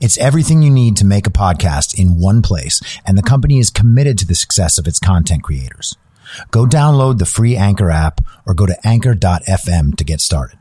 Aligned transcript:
It's 0.00 0.18
everything 0.18 0.62
you 0.62 0.70
need 0.70 0.96
to 0.96 1.04
make 1.04 1.26
a 1.26 1.30
podcast 1.30 1.98
in 1.98 2.20
one 2.20 2.42
place, 2.42 2.80
and 3.06 3.16
the 3.16 3.22
company 3.22 3.58
is 3.58 3.70
committed 3.70 4.18
to 4.18 4.26
the 4.26 4.34
success 4.34 4.78
of 4.78 4.86
its 4.86 4.98
content 4.98 5.42
creators. 5.42 5.96
Go 6.50 6.66
download 6.66 7.18
the 7.18 7.26
free 7.26 7.56
Anchor 7.56 7.90
app 7.90 8.20
or 8.46 8.54
go 8.54 8.66
to 8.66 8.76
anchor.fm 8.86 9.96
to 9.96 10.04
get 10.04 10.20
started. 10.20 10.58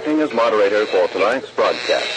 Acting 0.00 0.20
as 0.22 0.32
moderator 0.32 0.86
for 0.86 1.06
tonight's 1.08 1.50
broadcast. 1.50 2.08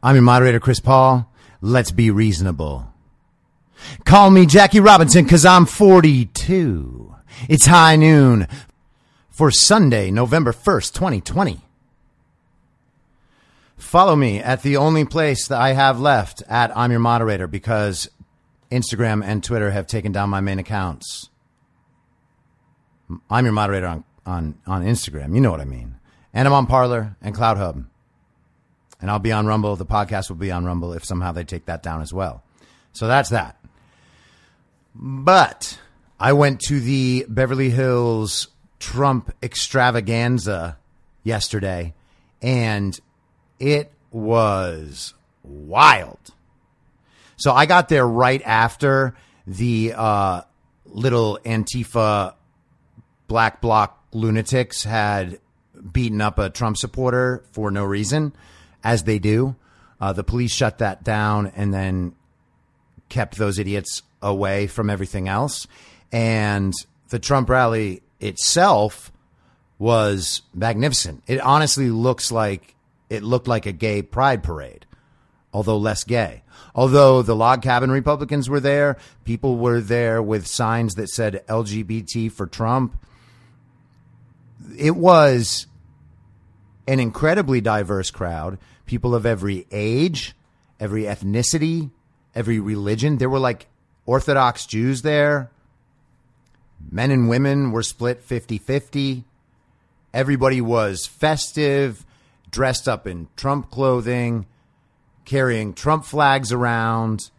I'm 0.00 0.14
your 0.14 0.22
moderator, 0.22 0.60
Chris 0.60 0.78
Paul. 0.78 1.28
Let's 1.60 1.90
be 1.90 2.12
reasonable. 2.12 2.86
Call 4.04 4.30
me 4.30 4.46
Jackie 4.46 4.78
Robinson 4.78 5.24
because 5.24 5.44
I'm 5.44 5.66
42. 5.66 7.12
It's 7.48 7.66
high 7.66 7.96
noon 7.96 8.46
for 9.30 9.50
Sunday, 9.50 10.12
November 10.12 10.52
1st, 10.52 10.94
2020. 10.94 11.60
Follow 13.76 14.14
me 14.14 14.38
at 14.38 14.62
the 14.62 14.76
only 14.76 15.04
place 15.04 15.48
that 15.48 15.60
I 15.60 15.72
have 15.72 15.98
left 15.98 16.44
at 16.48 16.70
I'm 16.76 16.92
your 16.92 17.00
moderator 17.00 17.48
because 17.48 18.08
Instagram 18.70 19.24
and 19.24 19.42
Twitter 19.42 19.72
have 19.72 19.88
taken 19.88 20.12
down 20.12 20.30
my 20.30 20.40
main 20.40 20.60
accounts. 20.60 21.30
I'm 23.30 23.44
your 23.44 23.52
moderator 23.52 23.86
on, 23.86 24.04
on, 24.26 24.58
on 24.66 24.84
Instagram. 24.84 25.34
You 25.34 25.40
know 25.40 25.50
what 25.50 25.60
I 25.60 25.64
mean. 25.64 25.96
And 26.32 26.48
I'm 26.48 26.54
on 26.54 26.66
Parler 26.66 27.16
and 27.20 27.34
CloutHub. 27.34 27.84
And 29.00 29.10
I'll 29.10 29.18
be 29.18 29.32
on 29.32 29.46
Rumble. 29.46 29.76
The 29.76 29.86
podcast 29.86 30.28
will 30.28 30.36
be 30.36 30.52
on 30.52 30.64
Rumble 30.64 30.92
if 30.92 31.04
somehow 31.04 31.32
they 31.32 31.44
take 31.44 31.66
that 31.66 31.82
down 31.82 32.02
as 32.02 32.12
well. 32.12 32.42
So 32.92 33.08
that's 33.08 33.30
that. 33.30 33.58
But 34.94 35.78
I 36.20 36.34
went 36.34 36.60
to 36.68 36.78
the 36.78 37.26
Beverly 37.28 37.70
Hills 37.70 38.48
Trump 38.78 39.34
extravaganza 39.42 40.76
yesterday 41.24 41.94
and 42.40 42.98
it 43.58 43.92
was 44.10 45.14
wild. 45.42 46.18
So 47.36 47.52
I 47.52 47.66
got 47.66 47.88
there 47.88 48.06
right 48.06 48.42
after 48.44 49.14
the 49.46 49.94
uh, 49.96 50.42
little 50.86 51.38
Antifa 51.44 52.34
black 53.32 53.62
bloc 53.62 53.98
lunatics 54.12 54.84
had 54.84 55.40
beaten 55.90 56.20
up 56.20 56.38
a 56.38 56.50
Trump 56.50 56.76
supporter 56.76 57.42
for 57.52 57.70
no 57.70 57.82
reason, 57.82 58.34
as 58.84 59.04
they 59.04 59.18
do. 59.18 59.56
Uh, 59.98 60.12
the 60.12 60.22
police 60.22 60.52
shut 60.52 60.76
that 60.80 61.02
down 61.02 61.50
and 61.56 61.72
then 61.72 62.14
kept 63.08 63.38
those 63.38 63.58
idiots 63.58 64.02
away 64.20 64.66
from 64.66 64.90
everything 64.90 65.28
else. 65.28 65.66
And 66.12 66.74
the 67.08 67.18
Trump 67.18 67.48
rally 67.48 68.02
itself 68.20 69.10
was 69.78 70.42
magnificent. 70.52 71.22
It 71.26 71.40
honestly 71.40 71.88
looks 71.88 72.30
like 72.30 72.74
it 73.08 73.22
looked 73.22 73.48
like 73.48 73.64
a 73.64 73.72
gay 73.72 74.02
pride 74.02 74.42
parade, 74.42 74.84
although 75.54 75.78
less 75.78 76.04
gay. 76.04 76.42
Although 76.74 77.22
the 77.22 77.34
log 77.34 77.62
cabin 77.62 77.90
Republicans 77.90 78.50
were 78.50 78.60
there, 78.60 78.98
people 79.24 79.56
were 79.56 79.80
there 79.80 80.22
with 80.22 80.46
signs 80.46 80.96
that 80.96 81.08
said 81.08 81.42
LGBT 81.48 82.30
for 82.30 82.46
Trump. 82.46 83.02
It 84.76 84.96
was 84.96 85.66
an 86.86 87.00
incredibly 87.00 87.60
diverse 87.60 88.10
crowd, 88.10 88.58
people 88.86 89.14
of 89.14 89.26
every 89.26 89.66
age, 89.70 90.34
every 90.80 91.04
ethnicity, 91.04 91.90
every 92.34 92.58
religion. 92.58 93.18
There 93.18 93.30
were 93.30 93.38
like 93.38 93.68
Orthodox 94.06 94.66
Jews 94.66 95.02
there. 95.02 95.50
Men 96.90 97.10
and 97.10 97.28
women 97.28 97.70
were 97.70 97.82
split 97.82 98.22
50 98.22 98.58
50. 98.58 99.24
Everybody 100.12 100.60
was 100.60 101.06
festive, 101.06 102.04
dressed 102.50 102.88
up 102.88 103.06
in 103.06 103.28
Trump 103.36 103.70
clothing, 103.70 104.46
carrying 105.24 105.72
Trump 105.72 106.04
flags 106.04 106.52
around. 106.52 107.30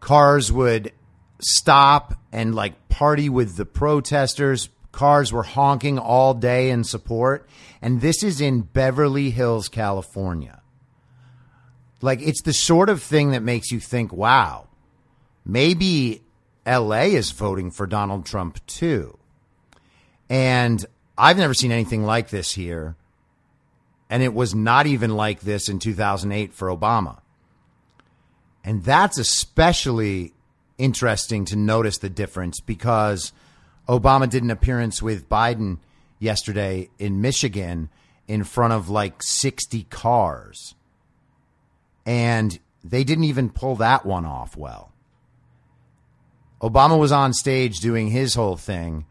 Cars 0.00 0.52
would 0.52 0.92
stop 1.40 2.14
and 2.32 2.54
like 2.54 2.88
party 2.88 3.28
with 3.28 3.56
the 3.56 3.64
protesters 3.64 4.68
Cars 4.98 5.32
were 5.32 5.44
honking 5.44 5.96
all 5.96 6.34
day 6.34 6.70
in 6.70 6.82
support. 6.82 7.48
And 7.80 8.00
this 8.00 8.24
is 8.24 8.40
in 8.40 8.62
Beverly 8.62 9.30
Hills, 9.30 9.68
California. 9.68 10.60
Like, 12.00 12.20
it's 12.20 12.42
the 12.42 12.52
sort 12.52 12.88
of 12.88 13.00
thing 13.00 13.30
that 13.30 13.44
makes 13.44 13.70
you 13.70 13.78
think, 13.78 14.12
wow, 14.12 14.66
maybe 15.44 16.22
LA 16.66 17.02
is 17.14 17.30
voting 17.30 17.70
for 17.70 17.86
Donald 17.86 18.26
Trump 18.26 18.58
too. 18.66 19.16
And 20.28 20.84
I've 21.16 21.38
never 21.38 21.54
seen 21.54 21.70
anything 21.70 22.02
like 22.02 22.30
this 22.30 22.50
here. 22.50 22.96
And 24.10 24.20
it 24.24 24.34
was 24.34 24.52
not 24.52 24.88
even 24.88 25.16
like 25.16 25.42
this 25.42 25.68
in 25.68 25.78
2008 25.78 26.52
for 26.52 26.76
Obama. 26.76 27.20
And 28.64 28.82
that's 28.82 29.16
especially 29.16 30.32
interesting 30.76 31.44
to 31.44 31.56
notice 31.56 31.98
the 31.98 32.10
difference 32.10 32.58
because 32.58 33.32
Obama 33.88 34.28
did 34.28 34.42
an 34.42 34.50
appearance 34.50 35.00
with 35.02 35.28
Biden 35.28 35.78
yesterday 36.18 36.90
in 36.98 37.20
Michigan 37.20 37.88
in 38.26 38.44
front 38.44 38.72
of 38.72 38.90
like 38.90 39.22
60 39.22 39.84
cars. 39.84 40.74
And 42.04 42.58
they 42.84 43.04
didn't 43.04 43.24
even 43.24 43.50
pull 43.50 43.76
that 43.76 44.04
one 44.04 44.26
off 44.26 44.56
well. 44.56 44.92
Obama 46.60 46.98
was 46.98 47.12
on 47.12 47.32
stage 47.32 47.78
doing 47.78 48.08
his 48.08 48.34
whole 48.34 48.56
thing 48.56 49.06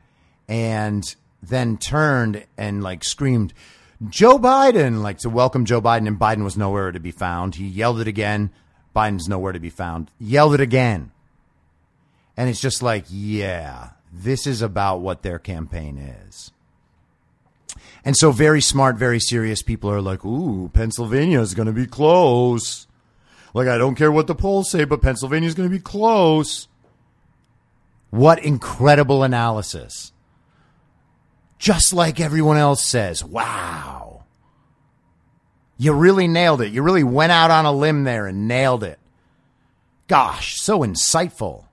and 0.47 1.15
then 1.41 1.77
turned 1.77 2.45
and 2.57 2.83
like 2.83 3.03
screamed, 3.03 3.53
Joe 4.09 4.37
Biden, 4.37 5.01
like 5.01 5.19
to 5.19 5.29
welcome 5.29 5.65
Joe 5.65 5.81
Biden, 5.81 6.07
and 6.07 6.19
Biden 6.19 6.43
was 6.43 6.57
nowhere 6.57 6.91
to 6.91 6.99
be 6.99 7.11
found. 7.11 7.55
He 7.55 7.65
yelled 7.65 7.99
it 7.99 8.07
again. 8.07 8.51
Biden's 8.95 9.27
nowhere 9.27 9.53
to 9.53 9.59
be 9.59 9.69
found. 9.69 10.11
Yelled 10.19 10.53
it 10.53 10.61
again. 10.61 11.11
And 12.35 12.49
it's 12.49 12.61
just 12.61 12.83
like, 12.83 13.05
yeah, 13.09 13.89
this 14.23 14.47
is 14.47 14.61
about 14.61 15.01
what 15.01 15.21
their 15.21 15.39
campaign 15.39 15.97
is. 15.97 16.51
And 18.03 18.15
so, 18.15 18.31
very 18.31 18.61
smart, 18.61 18.95
very 18.95 19.19
serious 19.19 19.61
people 19.61 19.91
are 19.91 20.01
like, 20.01 20.25
ooh, 20.25 20.69
Pennsylvania 20.73 21.41
is 21.41 21.53
going 21.53 21.65
to 21.65 21.73
be 21.73 21.85
close. 21.87 22.87
Like, 23.53 23.67
I 23.67 23.77
don't 23.77 23.95
care 23.95 24.11
what 24.11 24.27
the 24.27 24.35
polls 24.35 24.71
say, 24.71 24.85
but 24.85 25.01
Pennsylvania 25.01 25.47
is 25.47 25.55
going 25.55 25.69
to 25.69 25.75
be 25.75 25.81
close. 25.81 26.67
What 28.09 28.43
incredible 28.43 29.23
analysis. 29.23 30.13
Just 31.59 31.93
like 31.93 32.19
everyone 32.19 32.57
else 32.57 32.83
says, 32.83 33.23
wow. 33.23 34.23
You 35.77 35.93
really 35.93 36.27
nailed 36.27 36.61
it. 36.61 36.71
You 36.71 36.81
really 36.83 37.03
went 37.03 37.31
out 37.31 37.51
on 37.51 37.65
a 37.65 37.71
limb 37.71 38.03
there 38.03 38.25
and 38.25 38.47
nailed 38.47 38.83
it. 38.83 38.99
Gosh, 40.07 40.55
so 40.57 40.79
insightful. 40.79 41.66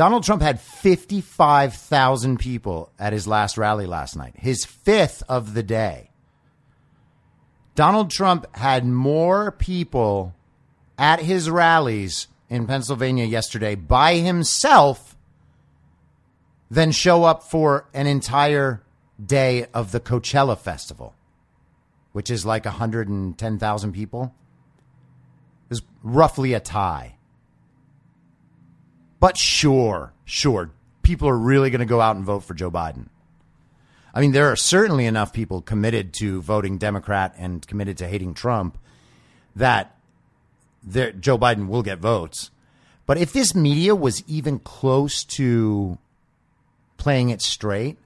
Donald 0.00 0.24
Trump 0.24 0.40
had 0.40 0.58
55,000 0.58 2.38
people 2.38 2.90
at 2.98 3.12
his 3.12 3.26
last 3.26 3.58
rally 3.58 3.84
last 3.84 4.16
night, 4.16 4.32
his 4.34 4.64
fifth 4.64 5.22
of 5.28 5.52
the 5.52 5.62
day. 5.62 6.08
Donald 7.74 8.10
Trump 8.10 8.46
had 8.56 8.86
more 8.86 9.52
people 9.52 10.34
at 10.96 11.20
his 11.20 11.50
rallies 11.50 12.28
in 12.48 12.66
Pennsylvania 12.66 13.26
yesterday 13.26 13.74
by 13.74 14.14
himself 14.14 15.18
than 16.70 16.92
show 16.92 17.24
up 17.24 17.42
for 17.42 17.86
an 17.92 18.06
entire 18.06 18.82
day 19.22 19.66
of 19.74 19.92
the 19.92 20.00
Coachella 20.00 20.56
Festival, 20.56 21.14
which 22.12 22.30
is 22.30 22.46
like 22.46 22.64
110,000 22.64 23.92
people. 23.92 24.34
Is 25.68 25.82
roughly 26.02 26.54
a 26.54 26.60
tie. 26.60 27.16
But 29.20 29.36
sure, 29.36 30.12
sure, 30.24 30.70
people 31.02 31.28
are 31.28 31.36
really 31.36 31.70
going 31.70 31.80
to 31.80 31.86
go 31.86 32.00
out 32.00 32.16
and 32.16 32.24
vote 32.24 32.40
for 32.40 32.54
Joe 32.54 32.70
Biden. 32.70 33.08
I 34.12 34.20
mean, 34.20 34.32
there 34.32 34.50
are 34.50 34.56
certainly 34.56 35.06
enough 35.06 35.32
people 35.32 35.60
committed 35.60 36.12
to 36.14 36.42
voting 36.42 36.78
Democrat 36.78 37.34
and 37.38 37.64
committed 37.66 37.98
to 37.98 38.08
hating 38.08 38.34
Trump 38.34 38.78
that 39.54 39.94
there, 40.82 41.12
Joe 41.12 41.38
Biden 41.38 41.68
will 41.68 41.82
get 41.82 41.98
votes. 41.98 42.50
But 43.06 43.18
if 43.18 43.32
this 43.32 43.54
media 43.54 43.94
was 43.94 44.24
even 44.26 44.58
close 44.58 45.24
to 45.24 45.98
playing 46.96 47.30
it 47.30 47.42
straight, 47.42 47.98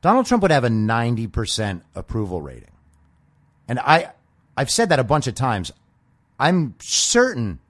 Donald 0.00 0.26
Trump 0.26 0.42
would 0.42 0.50
have 0.50 0.64
a 0.64 0.68
90% 0.68 1.82
approval 1.94 2.40
rating. 2.40 2.70
And 3.68 3.78
I 3.78 4.12
I've 4.56 4.70
said 4.70 4.90
that 4.90 4.98
a 4.98 5.04
bunch 5.04 5.26
of 5.26 5.34
times. 5.34 5.72
I'm 6.38 6.74
certain 6.80 7.60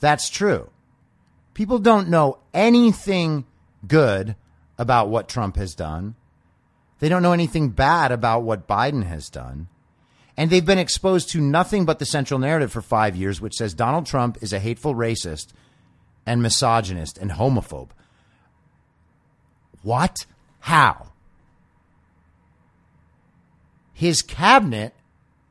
that's 0.00 0.28
true. 0.28 0.68
People 1.54 1.78
don't 1.78 2.08
know 2.08 2.38
anything 2.52 3.46
good 3.86 4.36
about 4.76 5.08
what 5.08 5.28
Trump 5.28 5.56
has 5.56 5.74
done. 5.74 6.16
They 6.98 7.08
don't 7.08 7.22
know 7.22 7.32
anything 7.32 7.70
bad 7.70 8.12
about 8.12 8.42
what 8.42 8.66
Biden 8.66 9.04
has 9.04 9.28
done. 9.28 9.68
And 10.36 10.50
they've 10.50 10.64
been 10.64 10.78
exposed 10.78 11.30
to 11.30 11.40
nothing 11.40 11.84
but 11.84 12.00
the 12.00 12.06
central 12.06 12.40
narrative 12.40 12.72
for 12.72 12.82
five 12.82 13.14
years, 13.14 13.40
which 13.40 13.54
says 13.54 13.72
Donald 13.72 14.06
Trump 14.06 14.38
is 14.42 14.52
a 14.52 14.58
hateful 14.58 14.94
racist 14.94 15.48
and 16.26 16.42
misogynist 16.42 17.18
and 17.18 17.32
homophobe. 17.32 17.90
What? 19.82 20.26
How? 20.60 21.12
His 23.92 24.22
cabinet 24.22 24.94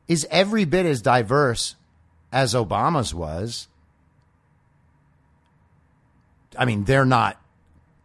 is 0.06 0.26
every 0.30 0.66
bit 0.66 0.84
as 0.84 1.00
diverse 1.00 1.76
as 2.30 2.52
Obama's 2.52 3.14
was. 3.14 3.68
I 6.58 6.64
mean, 6.64 6.84
they're 6.84 7.04
not 7.04 7.40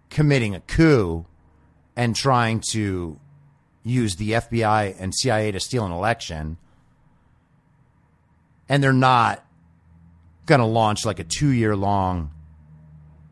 committing 0.09 0.55
a 0.55 0.59
coup 0.59 1.25
and 1.95 2.15
trying 2.15 2.61
to 2.71 3.19
use 3.83 4.15
the 4.15 4.31
FBI 4.31 4.95
and 4.99 5.13
CIA 5.13 5.51
to 5.51 5.59
steal 5.59 5.85
an 5.85 5.91
election. 5.91 6.57
And 8.67 8.83
they're 8.83 8.93
not 8.93 9.45
going 10.45 10.59
to 10.59 10.65
launch 10.65 11.05
like 11.05 11.19
a 11.19 11.23
two 11.23 11.49
year 11.49 11.75
long 11.75 12.31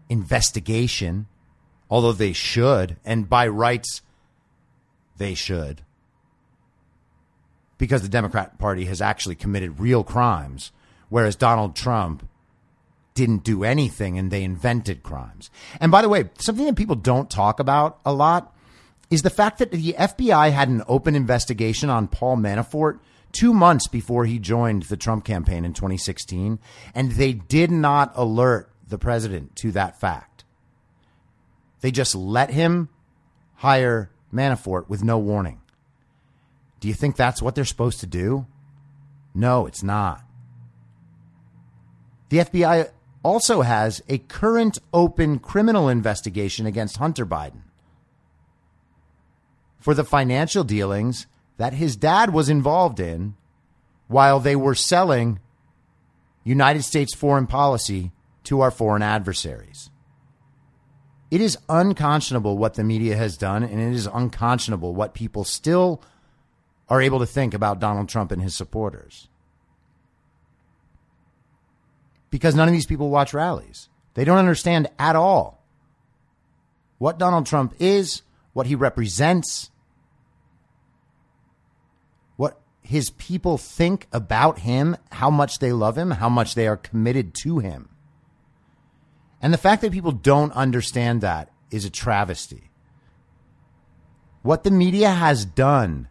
investigation, 0.10 1.28
although 1.90 2.12
they 2.12 2.34
should. 2.34 2.98
And 3.06 3.30
by 3.30 3.48
rights, 3.48 4.02
they 5.18 5.34
should. 5.34 5.82
Because 7.78 8.02
the 8.02 8.10
Democrat 8.10 8.58
Party 8.58 8.86
has 8.86 9.02
actually 9.02 9.36
committed 9.36 9.80
real 9.80 10.04
crimes, 10.04 10.72
whereas 11.10 11.36
Donald 11.36 11.76
Trump 11.76 12.28
didn't 13.18 13.44
do 13.44 13.64
anything 13.64 14.18
and 14.18 14.30
they 14.30 14.44
invented 14.44 15.02
crimes. 15.02 15.50
And 15.82 15.92
by 15.92 16.04
the 16.04 16.10
way, 16.10 16.30
something 16.38 16.68
that 16.68 16.76
people 16.76 16.96
don't 16.96 17.30
talk 17.30 17.60
about 17.60 18.00
a 18.06 18.14
lot 18.14 18.56
is 19.10 19.24
the 19.24 19.32
fact 19.32 19.58
that 19.58 19.72
the 19.72 19.96
FBI 19.98 20.52
had 20.52 20.70
an 20.70 20.84
open 20.88 21.16
investigation 21.16 21.90
on 21.90 22.08
Paul 22.08 22.38
Manafort 22.38 23.00
two 23.32 23.54
months 23.54 23.88
before 23.88 24.26
he 24.26 24.38
joined 24.38 24.84
the 24.84 24.98
Trump 24.98 25.26
campaign 25.26 25.66
in 25.66 25.74
2016, 25.74 26.60
and 26.94 27.12
they 27.14 27.34
did 27.34 27.72
not 27.72 28.12
alert 28.16 28.72
the 28.88 29.00
president 29.00 29.56
to 29.56 29.72
that 29.72 30.00
fact. 30.00 30.44
They 31.82 31.90
just 31.90 32.14
let 32.14 32.52
him 32.52 32.90
hire 33.56 34.12
Manafort 34.32 34.90
with 34.90 35.04
no 35.04 35.18
warning. 35.18 35.60
Do 36.80 36.88
you 36.88 36.94
think 36.94 37.16
that's 37.16 37.42
what 37.42 37.56
they're 37.56 37.66
supposed 37.66 38.00
to 38.02 38.08
do? 38.08 38.46
No, 39.34 39.66
it's 39.66 39.82
not. 39.82 40.22
The 42.30 42.40
FBI 42.40 42.90
also 43.28 43.62
has 43.62 44.02
a 44.08 44.20
current 44.20 44.80
open 44.94 45.38
criminal 45.38 45.90
investigation 45.90 46.66
against 46.66 46.96
Hunter 46.96 47.26
Biden 47.26 47.64
for 49.78 49.94
the 49.94 50.06
financial 50.06 50.64
dealings 50.64 51.28
that 51.58 51.74
his 51.74 51.98
dad 51.98 52.32
was 52.32 52.48
involved 52.48 53.02
in 53.02 53.36
while 54.08 54.40
they 54.40 54.56
were 54.56 54.74
selling 54.74 55.40
United 56.46 56.84
States 56.84 57.14
foreign 57.14 57.48
policy 57.48 58.14
to 58.46 58.62
our 58.62 58.72
foreign 58.72 59.04
adversaries. 59.04 59.90
It 61.30 61.42
is 61.42 61.58
unconscionable 61.68 62.58
what 62.58 62.76
the 62.76 62.84
media 62.86 63.18
has 63.18 63.36
done, 63.36 63.62
and 63.62 63.82
it 63.82 63.94
is 63.94 64.08
unconscionable 64.08 64.96
what 64.96 65.14
people 65.14 65.44
still 65.44 66.02
are 66.88 67.02
able 67.02 67.20
to 67.20 67.26
think 67.26 67.54
about 67.54 67.82
Donald 67.82 68.08
Trump 68.08 68.32
and 68.32 68.42
his 68.42 68.56
supporters. 68.56 69.28
Because 72.30 72.56
none 72.56 72.68
of 72.68 72.74
these 72.74 72.86
people 72.86 73.10
watch 73.10 73.34
rallies. 73.34 73.90
They 74.14 74.26
don't 74.26 74.38
understand 74.38 74.90
at 74.98 75.16
all 75.16 75.64
what 76.98 77.20
Donald 77.20 77.46
Trump 77.46 77.76
is, 77.80 78.24
what 78.54 78.68
he 78.68 78.76
represents, 78.76 79.70
what 82.36 82.60
his 82.82 83.12
people 83.12 83.58
think 83.58 84.08
about 84.12 84.60
him, 84.60 84.98
how 85.12 85.30
much 85.30 85.60
they 85.60 85.72
love 85.72 85.98
him, 85.98 86.12
how 86.12 86.30
much 86.30 86.56
they 86.56 86.68
are 86.68 86.78
committed 86.78 87.34
to 87.44 87.60
him. 87.60 87.90
And 89.42 89.54
the 89.54 89.60
fact 89.60 89.82
that 89.84 89.92
people 89.92 90.12
don't 90.12 90.52
understand 90.54 91.22
that 91.22 91.50
is 91.70 91.86
a 91.86 91.90
travesty. 91.90 92.72
What 94.42 94.64
the 94.64 94.72
media 94.72 95.12
has 95.12 95.46
done 95.46 96.08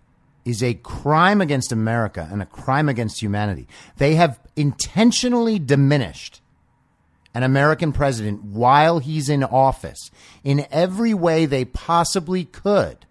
is 0.46 0.62
a 0.62 0.74
crime 0.74 1.40
against 1.40 1.72
America 1.72 2.26
and 2.30 2.40
a 2.40 2.46
crime 2.46 2.88
against 2.88 3.20
humanity. 3.20 3.66
They 3.96 4.14
have 4.14 4.40
intentionally 4.54 5.58
diminished 5.58 6.40
an 7.34 7.42
American 7.42 7.92
president 7.92 8.42
while 8.44 9.00
he's 9.00 9.28
in 9.28 9.42
office 9.44 10.10
in 10.44 10.64
every 10.70 11.12
way 11.12 11.44
they 11.44 11.64
possibly 11.66 12.44
could, 12.44 13.04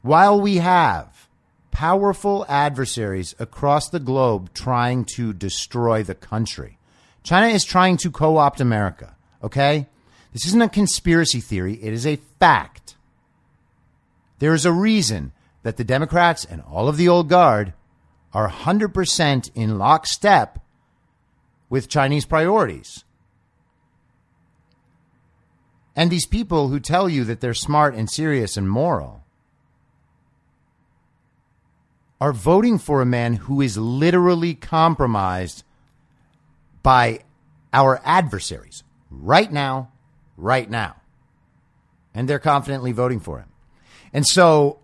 while 0.00 0.40
we 0.40 0.56
have 0.56 1.28
powerful 1.72 2.46
adversaries 2.48 3.34
across 3.38 3.88
the 3.88 4.00
globe 4.00 4.54
trying 4.54 5.04
to 5.04 5.32
destroy 5.32 6.02
the 6.02 6.14
country. 6.14 6.78
China 7.24 7.48
is 7.48 7.64
trying 7.64 7.96
to 7.96 8.10
co 8.10 8.36
opt 8.36 8.60
America, 8.60 9.16
okay? 9.42 9.88
This 10.32 10.46
isn't 10.46 10.62
a 10.62 10.68
conspiracy 10.68 11.40
theory, 11.40 11.74
it 11.82 11.92
is 11.92 12.06
a 12.06 12.16
fact. 12.38 12.96
There 14.42 14.54
is 14.54 14.66
a 14.66 14.72
reason 14.72 15.30
that 15.62 15.76
the 15.76 15.84
Democrats 15.84 16.44
and 16.44 16.62
all 16.62 16.88
of 16.88 16.96
the 16.96 17.08
old 17.08 17.28
guard 17.28 17.74
are 18.32 18.50
100% 18.50 19.50
in 19.54 19.78
lockstep 19.78 20.58
with 21.70 21.88
Chinese 21.88 22.24
priorities. 22.24 23.04
And 25.94 26.10
these 26.10 26.26
people 26.26 26.70
who 26.70 26.80
tell 26.80 27.08
you 27.08 27.22
that 27.22 27.40
they're 27.40 27.54
smart 27.54 27.94
and 27.94 28.10
serious 28.10 28.56
and 28.56 28.68
moral 28.68 29.22
are 32.20 32.32
voting 32.32 32.78
for 32.78 33.00
a 33.00 33.06
man 33.06 33.34
who 33.34 33.60
is 33.60 33.78
literally 33.78 34.56
compromised 34.56 35.62
by 36.82 37.20
our 37.72 38.00
adversaries 38.04 38.82
right 39.08 39.52
now, 39.52 39.92
right 40.36 40.68
now. 40.68 40.96
And 42.12 42.28
they're 42.28 42.40
confidently 42.40 42.90
voting 42.90 43.20
for 43.20 43.38
him. 43.38 43.51
And 44.12 44.26
so 44.26 44.78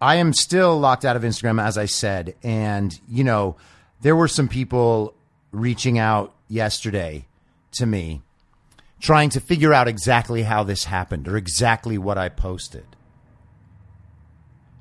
I 0.00 0.16
am 0.16 0.32
still 0.32 0.78
locked 0.78 1.04
out 1.04 1.16
of 1.16 1.22
Instagram, 1.22 1.62
as 1.62 1.76
I 1.76 1.86
said. 1.86 2.34
And, 2.42 2.98
you 3.08 3.24
know, 3.24 3.56
there 4.00 4.14
were 4.14 4.28
some 4.28 4.48
people 4.48 5.14
reaching 5.50 5.98
out 5.98 6.34
yesterday 6.48 7.26
to 7.72 7.86
me 7.86 8.22
trying 9.00 9.30
to 9.30 9.40
figure 9.40 9.72
out 9.72 9.88
exactly 9.88 10.42
how 10.42 10.64
this 10.64 10.84
happened 10.84 11.28
or 11.28 11.36
exactly 11.36 11.98
what 11.98 12.18
I 12.18 12.28
posted. 12.28 12.84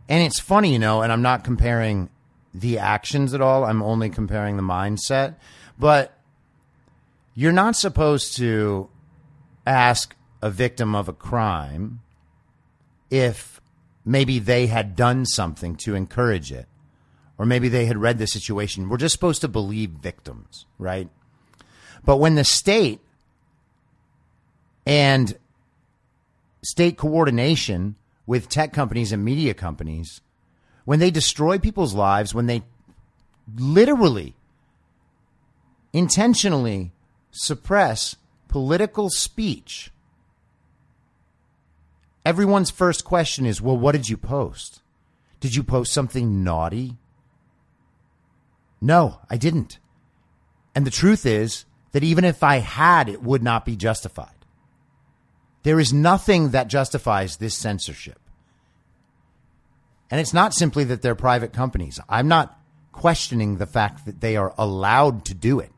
And 0.09 0.23
it's 0.23 0.39
funny, 0.39 0.73
you 0.73 0.79
know, 0.79 1.01
and 1.01 1.11
I'm 1.11 1.21
not 1.21 1.43
comparing 1.43 2.09
the 2.53 2.79
actions 2.79 3.33
at 3.33 3.41
all, 3.41 3.65
I'm 3.65 3.83
only 3.83 4.09
comparing 4.09 4.57
the 4.57 4.63
mindset. 4.63 5.35
But 5.77 6.17
you're 7.35 7.51
not 7.51 7.75
supposed 7.75 8.35
to 8.37 8.89
ask 9.65 10.15
a 10.41 10.49
victim 10.49 10.95
of 10.95 11.07
a 11.07 11.13
crime 11.13 12.01
if 13.11 13.61
maybe 14.07 14.39
they 14.39 14.67
had 14.67 14.95
done 14.95 15.25
something 15.25 15.75
to 15.75 15.93
encourage 15.93 16.51
it, 16.51 16.67
or 17.37 17.45
maybe 17.45 17.69
they 17.69 17.85
had 17.85 17.97
read 17.97 18.17
the 18.17 18.27
situation. 18.27 18.89
We're 18.89 18.97
just 18.97 19.13
supposed 19.13 19.41
to 19.41 19.47
believe 19.47 19.91
victims, 19.91 20.65
right? 20.79 21.09
But 22.05 22.17
when 22.17 22.35
the 22.35 22.43
state 22.43 23.01
and 24.85 25.37
state 26.63 26.97
coordination 26.97 27.95
with 28.25 28.49
tech 28.49 28.73
companies 28.73 29.11
and 29.11 29.23
media 29.23 29.53
companies, 29.53 30.21
when 30.85 30.99
they 30.99 31.11
destroy 31.11 31.59
people's 31.59 31.93
lives, 31.93 32.33
when 32.33 32.45
they 32.45 32.63
literally, 33.57 34.35
intentionally 35.91 36.91
suppress 37.31 38.15
political 38.47 39.09
speech, 39.09 39.91
everyone's 42.27 42.69
first 42.69 43.05
question 43.05 43.45
is, 43.45 43.61
well, 43.61 43.77
what 43.77 43.93
did 43.93 44.09
you 44.09 44.17
post? 44.17 44.81
Did 45.39 45.55
you 45.55 45.63
post 45.63 45.93
something 45.93 46.43
naughty? 46.43 46.97
No, 48.81 49.21
I 49.29 49.37
didn't. 49.37 49.79
And 50.75 50.85
the 50.85 50.91
truth 50.91 51.25
is 51.25 51.63
that 51.93 52.03
even 52.03 52.25
if 52.25 52.43
I 52.43 52.57
had, 52.57 53.07
it 53.07 53.23
would 53.23 53.41
not 53.41 53.63
be 53.63 53.77
justified. 53.77 54.45
There 55.63 55.79
is 55.79 55.93
nothing 55.93 56.49
that 56.49 56.67
justifies 56.67 57.37
this 57.37 57.55
censorship. 57.55 58.19
And 60.11 60.19
it's 60.19 60.33
not 60.33 60.53
simply 60.53 60.83
that 60.83 61.01
they're 61.01 61.15
private 61.15 61.53
companies. 61.53 61.97
I'm 62.09 62.27
not 62.27 62.59
questioning 62.91 63.55
the 63.55 63.65
fact 63.65 64.05
that 64.05 64.19
they 64.19 64.35
are 64.35 64.53
allowed 64.57 65.23
to 65.25 65.33
do 65.33 65.61
it. 65.61 65.71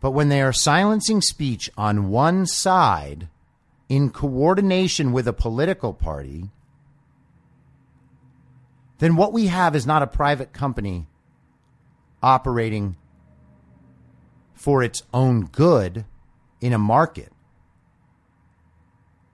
But 0.00 0.12
when 0.12 0.30
they 0.30 0.40
are 0.40 0.52
silencing 0.52 1.20
speech 1.20 1.70
on 1.76 2.08
one 2.08 2.46
side, 2.46 3.28
in 3.90 4.08
coordination 4.08 5.10
with 5.10 5.26
a 5.26 5.32
political 5.32 5.92
party, 5.92 6.48
then 8.98 9.16
what 9.16 9.32
we 9.32 9.48
have 9.48 9.74
is 9.74 9.84
not 9.84 10.00
a 10.00 10.06
private 10.06 10.52
company 10.52 11.08
operating 12.22 12.96
for 14.54 14.84
its 14.84 15.02
own 15.12 15.44
good 15.46 16.04
in 16.60 16.72
a 16.72 16.78
market. 16.78 17.32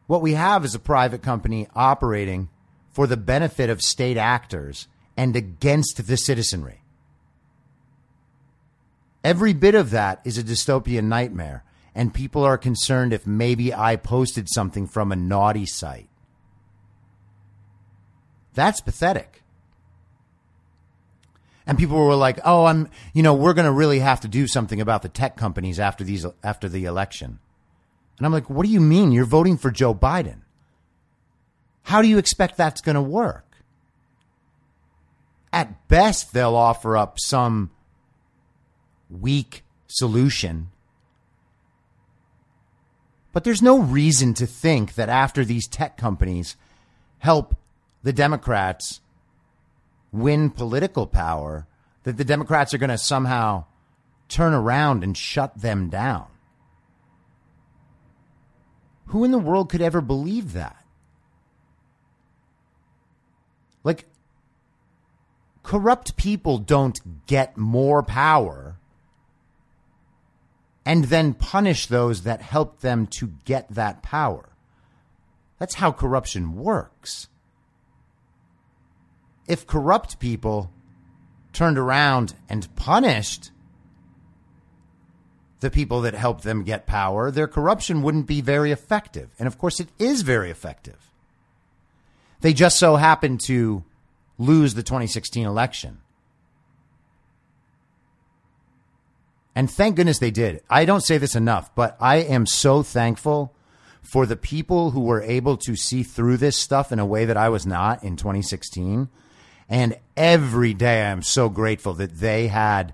What 0.06 0.22
we 0.22 0.32
have 0.32 0.64
is 0.64 0.74
a 0.74 0.78
private 0.78 1.20
company 1.20 1.68
operating 1.74 2.48
for 2.90 3.06
the 3.06 3.16
benefit 3.18 3.68
of 3.68 3.82
state 3.82 4.16
actors 4.16 4.88
and 5.18 5.36
against 5.36 6.06
the 6.06 6.16
citizenry. 6.16 6.80
Every 9.22 9.52
bit 9.52 9.74
of 9.74 9.90
that 9.90 10.22
is 10.24 10.38
a 10.38 10.42
dystopian 10.42 11.04
nightmare 11.04 11.62
and 11.96 12.12
people 12.12 12.44
are 12.44 12.58
concerned 12.58 13.14
if 13.14 13.26
maybe 13.26 13.72
I 13.72 13.96
posted 13.96 14.50
something 14.50 14.86
from 14.86 15.10
a 15.10 15.16
naughty 15.16 15.64
site. 15.64 16.10
That's 18.52 18.82
pathetic. 18.82 19.42
And 21.66 21.78
people 21.78 21.96
were 21.96 22.14
like, 22.14 22.38
"Oh, 22.44 22.66
I'm, 22.66 22.90
you 23.14 23.22
know, 23.22 23.32
we're 23.32 23.54
going 23.54 23.64
to 23.64 23.72
really 23.72 24.00
have 24.00 24.20
to 24.20 24.28
do 24.28 24.46
something 24.46 24.78
about 24.78 25.00
the 25.00 25.08
tech 25.08 25.36
companies 25.36 25.80
after 25.80 26.04
these 26.04 26.26
after 26.44 26.68
the 26.68 26.84
election." 26.84 27.38
And 28.18 28.26
I'm 28.26 28.32
like, 28.32 28.50
"What 28.50 28.66
do 28.66 28.72
you 28.72 28.80
mean? 28.80 29.10
You're 29.10 29.24
voting 29.24 29.56
for 29.56 29.70
Joe 29.70 29.94
Biden? 29.94 30.42
How 31.84 32.02
do 32.02 32.08
you 32.08 32.18
expect 32.18 32.58
that's 32.58 32.82
going 32.82 32.94
to 32.94 33.02
work?" 33.02 33.56
At 35.50 35.88
best, 35.88 36.34
they'll 36.34 36.54
offer 36.54 36.94
up 36.94 37.18
some 37.18 37.70
weak 39.08 39.64
solution 39.86 40.70
but 43.36 43.44
there's 43.44 43.60
no 43.60 43.78
reason 43.78 44.32
to 44.32 44.46
think 44.46 44.94
that 44.94 45.10
after 45.10 45.44
these 45.44 45.68
tech 45.68 45.98
companies 45.98 46.56
help 47.18 47.54
the 48.02 48.14
Democrats 48.14 49.02
win 50.10 50.48
political 50.48 51.06
power, 51.06 51.66
that 52.04 52.16
the 52.16 52.24
Democrats 52.24 52.72
are 52.72 52.78
going 52.78 52.88
to 52.88 52.96
somehow 52.96 53.66
turn 54.30 54.54
around 54.54 55.04
and 55.04 55.14
shut 55.14 55.54
them 55.60 55.90
down. 55.90 56.24
Who 59.08 59.22
in 59.22 59.32
the 59.32 59.38
world 59.38 59.68
could 59.68 59.82
ever 59.82 60.00
believe 60.00 60.54
that? 60.54 60.82
Like, 63.84 64.06
corrupt 65.62 66.16
people 66.16 66.56
don't 66.56 67.26
get 67.26 67.58
more 67.58 68.02
power 68.02 68.75
and 70.86 71.06
then 71.06 71.34
punish 71.34 71.88
those 71.88 72.22
that 72.22 72.40
helped 72.40 72.80
them 72.80 73.08
to 73.08 73.32
get 73.44 73.68
that 73.68 74.02
power. 74.02 74.48
That's 75.58 75.74
how 75.74 75.90
corruption 75.90 76.54
works. 76.54 77.28
If 79.48 79.66
corrupt 79.66 80.20
people 80.20 80.70
turned 81.52 81.76
around 81.76 82.34
and 82.48 82.74
punished 82.76 83.50
the 85.60 85.70
people 85.70 86.02
that 86.02 86.14
helped 86.14 86.44
them 86.44 86.62
get 86.62 86.86
power, 86.86 87.32
their 87.32 87.48
corruption 87.48 88.02
wouldn't 88.02 88.26
be 88.26 88.40
very 88.40 88.70
effective. 88.70 89.30
And 89.38 89.48
of 89.48 89.58
course, 89.58 89.80
it 89.80 89.88
is 89.98 90.22
very 90.22 90.50
effective. 90.50 91.10
They 92.42 92.52
just 92.52 92.78
so 92.78 92.96
happened 92.96 93.40
to 93.46 93.82
lose 94.38 94.74
the 94.74 94.82
2016 94.82 95.46
election. 95.46 95.98
And 99.56 99.70
thank 99.70 99.96
goodness 99.96 100.18
they 100.18 100.30
did. 100.30 100.62
I 100.68 100.84
don't 100.84 101.00
say 101.00 101.16
this 101.16 101.34
enough, 101.34 101.74
but 101.74 101.96
I 101.98 102.16
am 102.16 102.44
so 102.44 102.82
thankful 102.82 103.54
for 104.02 104.26
the 104.26 104.36
people 104.36 104.90
who 104.90 105.00
were 105.00 105.22
able 105.22 105.56
to 105.56 105.74
see 105.74 106.02
through 106.02 106.36
this 106.36 106.58
stuff 106.58 106.92
in 106.92 106.98
a 106.98 107.06
way 107.06 107.24
that 107.24 107.38
I 107.38 107.48
was 107.48 107.66
not 107.66 108.04
in 108.04 108.16
2016. 108.16 109.08
And 109.66 109.98
every 110.14 110.74
day 110.74 111.06
I'm 111.06 111.22
so 111.22 111.48
grateful 111.48 111.94
that 111.94 112.18
they 112.18 112.48
had 112.48 112.92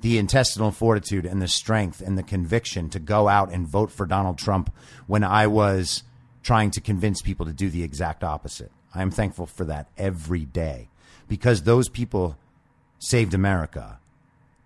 the 0.00 0.16
intestinal 0.16 0.70
fortitude 0.70 1.26
and 1.26 1.42
the 1.42 1.48
strength 1.48 2.00
and 2.00 2.16
the 2.16 2.22
conviction 2.22 2.88
to 2.88 2.98
go 2.98 3.28
out 3.28 3.52
and 3.52 3.68
vote 3.68 3.92
for 3.92 4.06
Donald 4.06 4.38
Trump 4.38 4.74
when 5.06 5.22
I 5.22 5.46
was 5.46 6.02
trying 6.42 6.70
to 6.72 6.80
convince 6.80 7.20
people 7.20 7.44
to 7.44 7.52
do 7.52 7.68
the 7.68 7.82
exact 7.82 8.24
opposite. 8.24 8.72
I 8.94 9.02
am 9.02 9.10
thankful 9.10 9.44
for 9.44 9.66
that 9.66 9.88
every 9.98 10.46
day 10.46 10.88
because 11.28 11.62
those 11.62 11.90
people 11.90 12.38
saved 12.98 13.34
America 13.34 13.98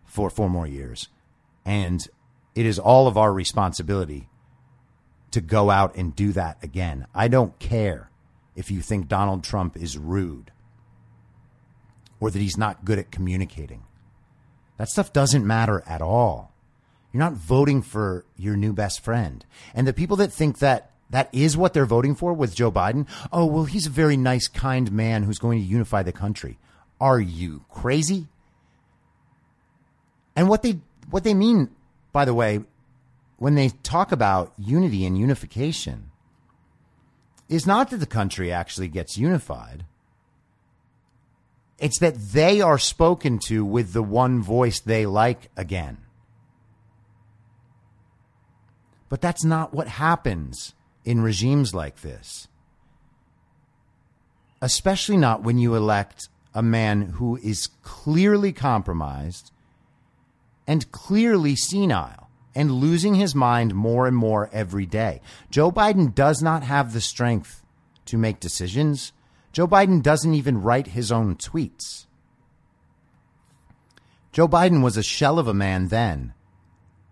for 0.09 0.31
four 0.31 0.51
more 0.51 0.67
years. 0.67 1.09
And 1.65 2.07
it 2.55 2.67
is 2.67 2.79
all 2.79 3.07
of 3.07 3.17
our 3.17 3.33
responsibility 3.33 4.29
to 5.31 5.41
go 5.41 5.71
out 5.71 5.95
and 5.95 6.17
do 6.17 6.33
that 6.33 6.57
again. 6.63 7.07
I 7.15 7.29
don't 7.29 7.57
care 7.59 8.11
if 8.57 8.71
you 8.71 8.81
think 8.81 9.07
Donald 9.07 9.45
Trump 9.45 9.77
is 9.77 9.97
rude 9.97 10.51
or 12.19 12.31
that 12.31 12.41
he's 12.41 12.57
not 12.57 12.85
good 12.85 12.99
at 12.99 13.13
communicating. 13.13 13.85
That 14.79 14.89
stuff 14.89 15.13
doesn't 15.13 15.47
matter 15.47 15.85
at 15.87 16.03
all. 16.03 16.53
You're 17.13 17.23
not 17.23 17.35
voting 17.35 17.83
for 17.83 18.25
your 18.37 18.57
new 18.57 18.73
best 18.73 19.05
friend. 19.05 19.45
And 19.75 19.87
the 19.87 19.93
people 19.93 20.17
that 20.17 20.33
think 20.33 20.59
that 20.59 20.91
that 21.11 21.29
is 21.33 21.57
what 21.57 21.73
they're 21.73 21.87
voting 21.87 22.15
for 22.15 22.33
with 22.33 22.55
Joe 22.55 22.71
Biden, 22.71 23.07
oh, 23.33 23.47
well, 23.47 23.65
he's 23.65 23.87
a 23.87 23.91
very 23.91 24.17
nice, 24.17 24.47
kind 24.47 24.91
man 24.93 25.23
who's 25.23 25.39
going 25.39 25.59
to 25.59 25.65
unify 25.65 26.03
the 26.03 26.13
country. 26.13 26.59
Are 27.01 27.21
you 27.21 27.65
crazy? 27.71 28.27
And 30.39 30.49
what 30.49 30.63
they 30.63 30.79
what 31.11 31.25
they 31.25 31.35
mean, 31.35 31.69
by 32.13 32.25
the 32.25 32.33
way, 32.33 32.61
when 33.39 33.57
they 33.57 33.71
talk 33.83 34.13
about 34.13 34.53
unity 34.57 35.05
and 35.05 35.19
unification, 35.19 36.13
is 37.49 37.67
not 37.67 37.91
that 37.91 37.97
the 37.97 38.07
country 38.07 38.53
actually 38.53 38.87
gets 38.87 39.19
unified. 39.19 39.85
It's 41.81 41.99
that 41.99 42.15
they 42.17 42.61
are 42.61 42.79
spoken 42.79 43.41
to 43.47 43.65
with 43.65 43.93
the 43.93 44.03
one 44.03 44.41
voice 44.41 44.79
they 44.79 45.07
like 45.07 45.51
again. 45.57 45.99
But 49.09 49.21
that's 49.21 49.43
not 49.45 49.75
what 49.75 49.89
happens 49.89 50.73
in 51.05 51.21
regimes 51.21 51.75
like 51.75 52.03
this. 52.03 52.47
Especially 54.63 55.17
not 55.17 55.43
when 55.43 55.59
you 55.59 55.75
elect 55.75 56.29
a 56.55 56.63
man 56.63 57.15
who 57.17 57.39
is 57.39 57.71
clearly 57.83 58.53
compromised 58.53 59.51
and 60.69 60.93
clearly 60.93 61.57
senile 61.57 62.29
and 62.55 62.71
losing 62.71 63.15
his 63.15 63.35
mind 63.35 63.75
more 63.75 64.07
and 64.07 64.17
more 64.17 64.51
every 64.53 64.85
day. 64.85 65.21
Joe 65.51 65.73
Biden 65.73 66.15
does 66.15 66.43
not 66.43 66.63
have 66.63 66.93
the 66.93 67.01
strength 67.01 67.63
to 68.05 68.19
make 68.19 68.39
decisions. 68.39 69.13
Joe 69.53 69.67
Biden 69.67 70.03
doesn't 70.03 70.35
even 70.35 70.63
write 70.63 70.89
his 70.89 71.11
own 71.11 71.37
tweets. 71.37 72.05
Joe 74.31 74.47
Biden 74.47 74.83
was 74.83 74.99
a 74.99 75.03
shell 75.03 75.39
of 75.39 75.49
a 75.49 75.55
man 75.55 75.89
then, 75.89 76.35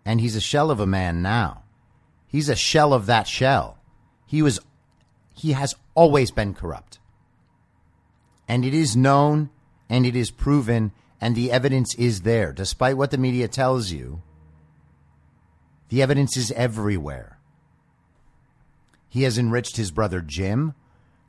and 0.05 0.21
he's 0.21 0.37
a 0.37 0.41
shell 0.41 0.71
of 0.71 0.79
a 0.79 0.87
man 0.87 1.23
now. 1.23 1.63
He's 2.29 2.51
a 2.51 2.57
shell 2.57 2.93
of 2.93 3.07
that 3.07 3.27
shell. 3.27 3.79
He 4.27 4.43
was 4.43 4.61
he 5.35 5.53
has 5.53 5.75
always 5.95 6.31
been 6.31 6.55
corrupt. 6.55 6.99
And 8.49 8.65
it 8.65 8.75
is 8.75 8.97
known 8.97 9.51
and 9.89 10.05
it 10.05 10.15
is 10.15 10.31
proven 10.31 10.93
and 11.21 11.35
the 11.35 11.51
evidence 11.51 11.95
is 11.95 12.23
there 12.23 12.53
despite 12.53 12.97
what 12.97 13.11
the 13.11 13.19
media 13.19 13.49
tells 13.49 13.91
you. 13.91 14.23
The 15.89 16.03
evidence 16.03 16.37
is 16.37 16.53
everywhere. 16.53 17.39
He 19.09 19.23
has 19.23 19.39
enriched 19.39 19.77
his 19.77 19.91
brother 19.91 20.21
Jim, 20.21 20.75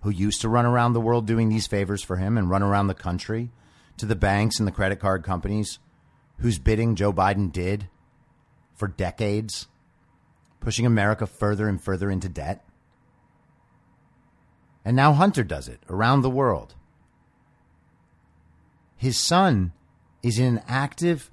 who 0.02 0.10
used 0.10 0.42
to 0.42 0.50
run 0.50 0.66
around 0.66 0.94
the 0.94 1.02
world 1.02 1.26
doing 1.26 1.50
these 1.50 1.68
favors 1.68 2.04
for 2.04 2.18
him 2.18 2.38
and 2.38 2.50
run 2.50 2.64
around 2.64 2.88
the 2.88 2.94
country, 2.94 3.52
to 3.98 4.06
the 4.06 4.16
banks 4.16 4.60
and 4.60 4.68
the 4.68 4.72
credit 4.72 5.00
card 5.00 5.24
companies 5.24 5.80
whose 6.40 6.60
bidding 6.60 6.96
Joe 6.96 7.12
Biden 7.12 7.52
did 7.52 7.88
for 8.76 8.88
decades, 8.88 9.68
pushing 10.60 10.86
America 10.86 11.26
further 11.26 11.68
and 11.68 11.82
further 11.82 12.12
into 12.12 12.30
debt. 12.30 12.64
And 14.86 14.96
now 14.96 15.14
Hunter 15.14 15.44
does 15.44 15.68
it 15.68 15.82
around 15.90 16.22
the 16.22 16.30
world. 16.30 16.76
His 18.96 19.18
son 19.18 19.74
is 20.28 20.40
in 20.40 20.58
an 20.58 20.64
active 20.68 21.32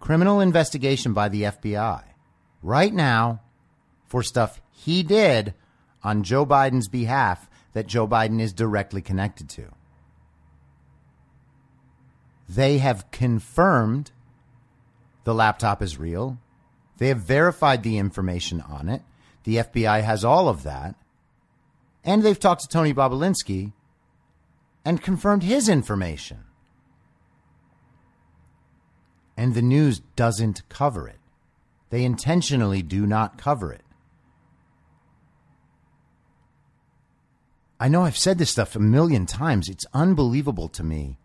criminal 0.00 0.40
investigation 0.40 1.12
by 1.12 1.28
the 1.28 1.42
FBI 1.42 2.02
right 2.62 2.94
now 2.94 3.40
for 4.06 4.22
stuff 4.22 4.60
he 4.70 5.02
did 5.02 5.54
on 6.02 6.22
Joe 6.22 6.46
Biden's 6.46 6.88
behalf 6.88 7.48
that 7.72 7.86
Joe 7.86 8.06
Biden 8.08 8.40
is 8.40 8.52
directly 8.52 9.02
connected 9.02 9.48
to. 9.50 9.66
They 12.48 12.78
have 12.78 13.10
confirmed 13.10 14.12
the 15.24 15.34
laptop 15.34 15.82
is 15.82 15.98
real. 15.98 16.38
They 16.98 17.08
have 17.08 17.18
verified 17.18 17.82
the 17.82 17.98
information 17.98 18.60
on 18.60 18.88
it. 18.88 19.02
The 19.44 19.56
FBI 19.56 20.02
has 20.02 20.24
all 20.24 20.48
of 20.48 20.62
that. 20.62 20.94
And 22.04 22.22
they've 22.22 22.38
talked 22.38 22.62
to 22.62 22.68
Tony 22.68 22.94
Bobulinski 22.94 23.72
and 24.84 25.02
confirmed 25.02 25.42
his 25.42 25.68
information. 25.68 26.45
And 29.36 29.54
the 29.54 29.62
news 29.62 30.00
doesn't 30.16 30.68
cover 30.68 31.08
it. 31.08 31.18
They 31.90 32.04
intentionally 32.04 32.82
do 32.82 33.06
not 33.06 33.38
cover 33.38 33.72
it. 33.72 33.82
I 37.78 37.88
know 37.88 38.04
I've 38.04 38.16
said 38.16 38.38
this 38.38 38.50
stuff 38.50 38.74
a 38.74 38.80
million 38.80 39.26
times. 39.26 39.68
It's 39.68 39.84
unbelievable 39.92 40.68
to 40.70 40.82
me 40.82 41.18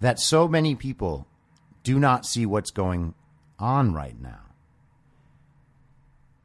that 0.00 0.20
so 0.20 0.46
many 0.46 0.74
people 0.74 1.26
do 1.82 1.98
not 1.98 2.26
see 2.26 2.44
what's 2.44 2.70
going 2.70 3.14
on 3.58 3.94
right 3.94 4.20
now. 4.20 4.40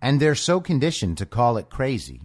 And 0.01 0.19
they're 0.19 0.35
so 0.35 0.61
conditioned 0.61 1.17
to 1.17 1.25
call 1.25 1.57
it 1.57 1.69
crazy 1.69 2.21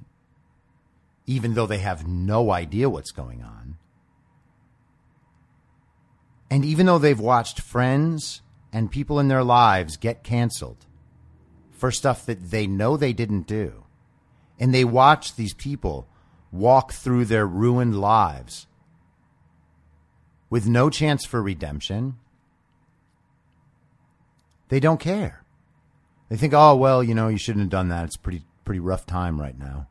even 1.27 1.55
though 1.55 1.67
they 1.67 1.79
have 1.79 2.07
no 2.07 2.51
idea 2.51 2.89
what's 2.91 3.13
going 3.13 3.43
on. 3.43 3.77
And 6.51 6.65
even 6.65 6.87
though 6.87 6.99
they've 6.99 7.19
watched 7.19 7.61
friends 7.61 8.42
and 8.73 8.91
people 8.91 9.19
in 9.21 9.29
their 9.29 9.45
lives 9.45 9.97
get 9.97 10.25
canceled 10.25 10.87
for 11.71 11.91
stuff 11.91 12.25
that 12.27 12.51
they 12.51 12.67
know 12.67 12.97
they 12.97 13.13
didn't 13.13 13.47
do, 13.47 13.85
and 14.59 14.73
they 14.73 14.85
watch 14.85 15.35
these 15.35 15.55
people 15.55 16.07
walk 16.51 16.93
through 16.93 17.25
their 17.25 17.47
ruined 17.47 17.99
lives 17.99 18.67
with 20.53 20.69
no 20.69 20.91
chance 20.91 21.25
for 21.25 21.43
redemption, 21.43 22.15
they 24.69 24.79
don't 24.81 25.01
care. 25.01 25.45
They 26.29 26.37
think, 26.37 26.53
oh, 26.53 26.77
well, 26.77 27.03
you 27.03 27.15
know, 27.15 27.29
you 27.29 27.39
shouldn't 27.39 27.63
have 27.63 27.71
done 27.71 27.89
that. 27.89 28.05
It's 28.05 28.19
pretty, 28.19 28.43
pretty 28.65 28.81
rough 28.81 29.07
time 29.07 29.41
right 29.41 29.59
now. 29.59 29.89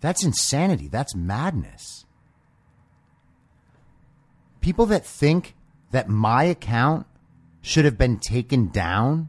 That's 0.00 0.24
insanity. 0.24 0.88
That's 0.88 1.14
madness. 1.14 2.04
People 4.60 4.86
that 4.86 5.06
think 5.06 5.54
that 5.92 6.08
my 6.08 6.44
account 6.44 7.06
should 7.60 7.84
have 7.84 7.96
been 7.96 8.18
taken 8.18 8.68
down, 8.68 9.28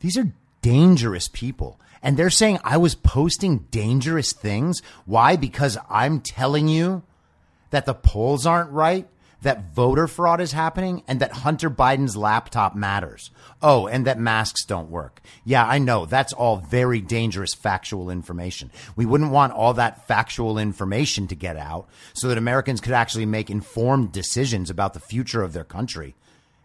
these 0.00 0.18
are 0.18 0.32
dangerous 0.60 1.28
people. 1.28 1.80
And 2.02 2.16
they're 2.16 2.30
saying 2.30 2.58
I 2.62 2.76
was 2.76 2.94
posting 2.94 3.66
dangerous 3.70 4.32
things. 4.32 4.82
Why? 5.06 5.36
Because 5.36 5.78
I'm 5.88 6.20
telling 6.20 6.68
you 6.68 7.02
that 7.70 7.86
the 7.86 7.94
polls 7.94 8.46
aren't 8.46 8.70
right 8.70 9.08
that 9.42 9.74
voter 9.74 10.06
fraud 10.06 10.40
is 10.40 10.52
happening 10.52 11.02
and 11.06 11.20
that 11.20 11.32
Hunter 11.32 11.68
Biden's 11.68 12.16
laptop 12.16 12.74
matters. 12.74 13.30
Oh, 13.62 13.86
and 13.86 14.06
that 14.06 14.18
masks 14.18 14.64
don't 14.64 14.90
work. 14.90 15.20
Yeah, 15.44 15.66
I 15.66 15.78
know. 15.78 16.06
That's 16.06 16.32
all 16.32 16.56
very 16.56 17.00
dangerous 17.00 17.54
factual 17.54 18.10
information. 18.10 18.70
We 18.96 19.06
wouldn't 19.06 19.30
want 19.30 19.52
all 19.52 19.74
that 19.74 20.06
factual 20.06 20.58
information 20.58 21.26
to 21.28 21.34
get 21.34 21.56
out 21.56 21.88
so 22.14 22.28
that 22.28 22.38
Americans 22.38 22.80
could 22.80 22.92
actually 22.92 23.26
make 23.26 23.50
informed 23.50 24.12
decisions 24.12 24.70
about 24.70 24.94
the 24.94 25.00
future 25.00 25.42
of 25.42 25.52
their 25.52 25.64
country 25.64 26.14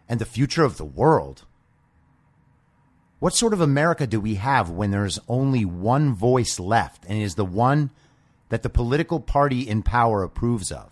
and 0.08 0.20
the 0.20 0.24
future 0.24 0.64
of 0.64 0.78
the 0.78 0.84
world. 0.84 1.44
What 3.18 3.34
sort 3.34 3.52
of 3.52 3.60
America 3.60 4.06
do 4.06 4.20
we 4.20 4.34
have 4.34 4.68
when 4.68 4.90
there's 4.90 5.20
only 5.28 5.64
one 5.64 6.12
voice 6.14 6.58
left 6.58 7.04
and 7.06 7.18
it 7.18 7.22
is 7.22 7.36
the 7.36 7.44
one 7.44 7.90
that 8.48 8.62
the 8.62 8.68
political 8.68 9.20
party 9.20 9.60
in 9.60 9.82
power 9.82 10.24
approves 10.24 10.72
of? 10.72 10.91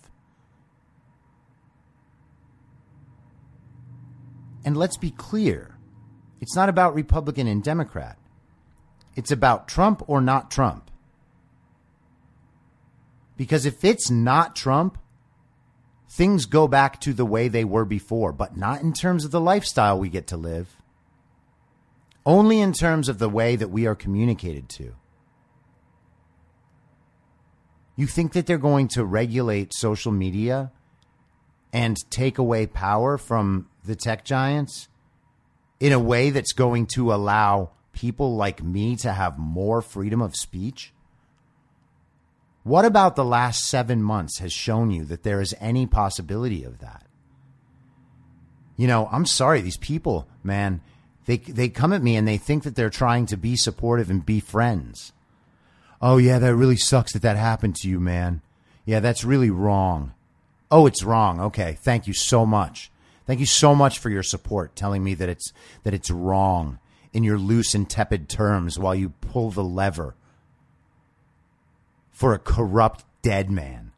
And 4.64 4.76
let's 4.76 4.96
be 4.96 5.10
clear 5.10 5.76
it's 6.40 6.56
not 6.56 6.68
about 6.68 6.94
Republican 6.94 7.46
and 7.46 7.62
Democrat, 7.62 8.18
it's 9.14 9.30
about 9.30 9.68
Trump 9.68 10.02
or 10.06 10.20
not 10.20 10.50
Trump. 10.50 10.90
Because 13.36 13.64
if 13.64 13.84
it's 13.84 14.10
not 14.10 14.54
Trump, 14.54 14.98
things 16.10 16.44
go 16.44 16.68
back 16.68 17.00
to 17.00 17.14
the 17.14 17.24
way 17.24 17.48
they 17.48 17.64
were 17.64 17.86
before, 17.86 18.32
but 18.32 18.56
not 18.56 18.82
in 18.82 18.92
terms 18.92 19.24
of 19.24 19.30
the 19.30 19.40
lifestyle 19.40 19.98
we 19.98 20.10
get 20.10 20.26
to 20.26 20.36
live, 20.36 20.76
only 22.26 22.60
in 22.60 22.74
terms 22.74 23.08
of 23.08 23.18
the 23.18 23.30
way 23.30 23.56
that 23.56 23.70
we 23.70 23.86
are 23.86 23.94
communicated 23.94 24.68
to. 24.68 24.94
You 27.96 28.06
think 28.06 28.34
that 28.34 28.44
they're 28.46 28.58
going 28.58 28.88
to 28.88 29.04
regulate 29.04 29.72
social 29.72 30.12
media 30.12 30.72
and 31.72 31.96
take 32.10 32.36
away 32.36 32.66
power 32.66 33.16
from 33.16 33.69
the 33.84 33.96
tech 33.96 34.24
giants 34.24 34.88
in 35.78 35.92
a 35.92 35.98
way 35.98 36.30
that's 36.30 36.52
going 36.52 36.86
to 36.86 37.12
allow 37.12 37.70
people 37.92 38.36
like 38.36 38.62
me 38.62 38.96
to 38.96 39.12
have 39.12 39.38
more 39.38 39.82
freedom 39.82 40.20
of 40.22 40.36
speech? 40.36 40.92
What 42.62 42.84
about 42.84 43.16
the 43.16 43.24
last 43.24 43.64
seven 43.64 44.02
months 44.02 44.38
has 44.38 44.52
shown 44.52 44.90
you 44.90 45.04
that 45.06 45.22
there 45.22 45.40
is 45.40 45.54
any 45.60 45.86
possibility 45.86 46.62
of 46.62 46.78
that? 46.80 47.06
You 48.76 48.86
know, 48.86 49.08
I'm 49.10 49.26
sorry, 49.26 49.60
these 49.60 49.76
people, 49.76 50.28
man, 50.42 50.80
they, 51.26 51.38
they 51.38 51.68
come 51.68 51.92
at 51.92 52.02
me 52.02 52.16
and 52.16 52.26
they 52.26 52.38
think 52.38 52.62
that 52.64 52.76
they're 52.76 52.90
trying 52.90 53.26
to 53.26 53.36
be 53.36 53.56
supportive 53.56 54.10
and 54.10 54.24
be 54.24 54.40
friends. 54.40 55.12
Oh, 56.02 56.16
yeah, 56.16 56.38
that 56.38 56.54
really 56.54 56.76
sucks 56.76 57.12
that 57.12 57.22
that 57.22 57.36
happened 57.36 57.76
to 57.76 57.88
you, 57.88 58.00
man. 58.00 58.40
Yeah, 58.84 59.00
that's 59.00 59.24
really 59.24 59.50
wrong. 59.50 60.14
Oh, 60.70 60.86
it's 60.86 61.02
wrong. 61.02 61.40
Okay. 61.40 61.76
Thank 61.80 62.06
you 62.06 62.14
so 62.14 62.46
much. 62.46 62.89
Thank 63.30 63.38
you 63.38 63.46
so 63.46 63.76
much 63.76 64.00
for 64.00 64.10
your 64.10 64.24
support, 64.24 64.74
telling 64.74 65.04
me 65.04 65.14
that 65.14 65.28
it's 65.28 65.52
that 65.84 65.94
it's 65.94 66.10
wrong 66.10 66.80
in 67.12 67.22
your 67.22 67.38
loose 67.38 67.76
and 67.76 67.88
tepid 67.88 68.28
terms 68.28 68.76
while 68.76 68.92
you 68.92 69.10
pull 69.20 69.52
the 69.52 69.62
lever 69.62 70.16
for 72.10 72.34
a 72.34 72.40
corrupt 72.40 73.04
dead 73.22 73.48
man 73.48 73.92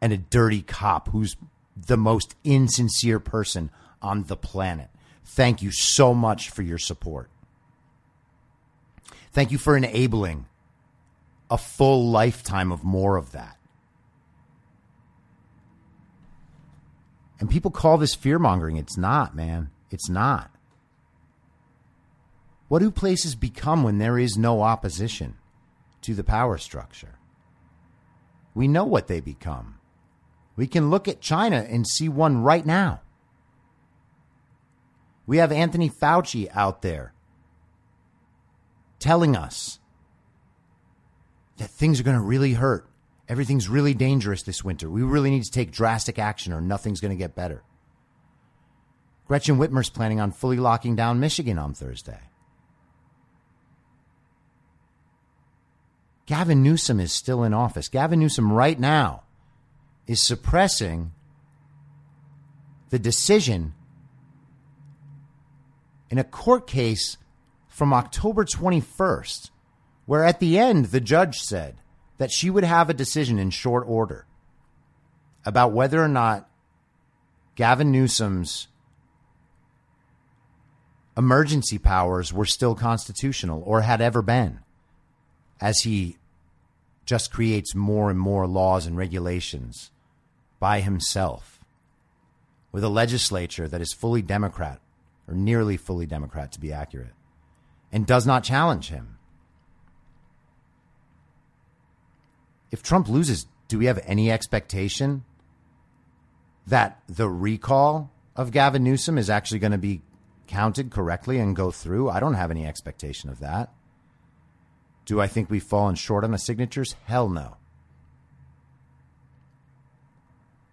and 0.00 0.14
a 0.14 0.16
dirty 0.16 0.62
cop 0.62 1.10
who's 1.10 1.36
the 1.76 1.98
most 1.98 2.36
insincere 2.42 3.20
person 3.20 3.70
on 4.00 4.22
the 4.22 4.36
planet. 4.36 4.88
Thank 5.26 5.60
you 5.60 5.72
so 5.72 6.14
much 6.14 6.48
for 6.48 6.62
your 6.62 6.78
support. 6.78 7.28
Thank 9.30 9.52
you 9.52 9.58
for 9.58 9.76
enabling 9.76 10.46
a 11.50 11.58
full 11.58 12.08
lifetime 12.08 12.72
of 12.72 12.82
more 12.82 13.18
of 13.18 13.32
that. 13.32 13.58
And 17.40 17.50
people 17.50 17.70
call 17.70 17.98
this 17.98 18.14
fear 18.14 18.38
mongering. 18.38 18.76
It's 18.76 18.96
not, 18.96 19.34
man. 19.34 19.70
It's 19.90 20.08
not. 20.08 20.50
What 22.68 22.78
do 22.78 22.90
places 22.90 23.34
become 23.34 23.82
when 23.82 23.98
there 23.98 24.18
is 24.18 24.36
no 24.36 24.62
opposition 24.62 25.36
to 26.02 26.14
the 26.14 26.24
power 26.24 26.58
structure? 26.58 27.18
We 28.54 28.68
know 28.68 28.84
what 28.84 29.08
they 29.08 29.20
become. 29.20 29.78
We 30.56 30.66
can 30.66 30.90
look 30.90 31.08
at 31.08 31.20
China 31.20 31.66
and 31.68 31.86
see 31.86 32.08
one 32.08 32.38
right 32.38 32.64
now. 32.64 33.00
We 35.26 35.38
have 35.38 35.50
Anthony 35.50 35.90
Fauci 35.90 36.48
out 36.54 36.82
there 36.82 37.14
telling 38.98 39.36
us 39.36 39.80
that 41.56 41.70
things 41.70 41.98
are 42.00 42.04
going 42.04 42.16
to 42.16 42.22
really 42.22 42.54
hurt. 42.54 42.88
Everything's 43.28 43.68
really 43.68 43.94
dangerous 43.94 44.42
this 44.42 44.62
winter. 44.62 44.88
We 44.90 45.02
really 45.02 45.30
need 45.30 45.44
to 45.44 45.50
take 45.50 45.72
drastic 45.72 46.18
action 46.18 46.52
or 46.52 46.60
nothing's 46.60 47.00
going 47.00 47.10
to 47.10 47.16
get 47.16 47.34
better. 47.34 47.62
Gretchen 49.26 49.56
Whitmer's 49.56 49.88
planning 49.88 50.20
on 50.20 50.32
fully 50.32 50.58
locking 50.58 50.94
down 50.94 51.20
Michigan 51.20 51.58
on 51.58 51.72
Thursday. 51.72 52.20
Gavin 56.26 56.62
Newsom 56.62 57.00
is 57.00 57.12
still 57.12 57.42
in 57.42 57.54
office. 57.54 57.88
Gavin 57.88 58.20
Newsom, 58.20 58.52
right 58.52 58.78
now, 58.78 59.22
is 60.06 60.26
suppressing 60.26 61.12
the 62.90 62.98
decision 62.98 63.74
in 66.10 66.18
a 66.18 66.24
court 66.24 66.66
case 66.66 67.16
from 67.68 67.92
October 67.92 68.44
21st, 68.44 69.50
where 70.06 70.24
at 70.24 70.40
the 70.40 70.58
end 70.58 70.86
the 70.86 71.00
judge 71.00 71.40
said 71.40 71.76
that 72.18 72.30
she 72.30 72.50
would 72.50 72.64
have 72.64 72.88
a 72.88 72.94
decision 72.94 73.38
in 73.38 73.50
short 73.50 73.84
order 73.86 74.26
about 75.44 75.72
whether 75.72 76.02
or 76.02 76.08
not 76.08 76.48
Gavin 77.54 77.90
Newsom's 77.90 78.68
emergency 81.16 81.78
powers 81.78 82.32
were 82.32 82.44
still 82.44 82.74
constitutional 82.74 83.62
or 83.64 83.82
had 83.82 84.00
ever 84.00 84.22
been, 84.22 84.60
as 85.60 85.80
he 85.80 86.16
just 87.04 87.32
creates 87.32 87.74
more 87.74 88.10
and 88.10 88.18
more 88.18 88.46
laws 88.46 88.86
and 88.86 88.96
regulations 88.96 89.90
by 90.58 90.80
himself 90.80 91.60
with 92.72 92.82
a 92.82 92.88
legislature 92.88 93.68
that 93.68 93.80
is 93.80 93.92
fully 93.92 94.22
Democrat 94.22 94.80
or 95.28 95.34
nearly 95.34 95.76
fully 95.76 96.06
Democrat 96.06 96.50
to 96.52 96.60
be 96.60 96.72
accurate 96.72 97.12
and 97.92 98.06
does 98.06 98.26
not 98.26 98.42
challenge 98.42 98.88
him. 98.88 99.13
If 102.74 102.82
Trump 102.82 103.08
loses, 103.08 103.46
do 103.68 103.78
we 103.78 103.86
have 103.86 104.02
any 104.04 104.32
expectation 104.32 105.22
that 106.66 107.00
the 107.08 107.28
recall 107.28 108.10
of 108.34 108.50
Gavin 108.50 108.82
Newsom 108.82 109.16
is 109.16 109.30
actually 109.30 109.60
going 109.60 109.70
to 109.70 109.78
be 109.78 110.02
counted 110.48 110.90
correctly 110.90 111.38
and 111.38 111.54
go 111.54 111.70
through? 111.70 112.10
I 112.10 112.18
don't 112.18 112.34
have 112.34 112.50
any 112.50 112.66
expectation 112.66 113.30
of 113.30 113.38
that. 113.38 113.72
Do 115.04 115.20
I 115.20 115.28
think 115.28 115.48
we've 115.48 115.62
fallen 115.62 115.94
short 115.94 116.24
on 116.24 116.32
the 116.32 116.36
signatures? 116.36 116.96
Hell 117.04 117.28
no. 117.28 117.58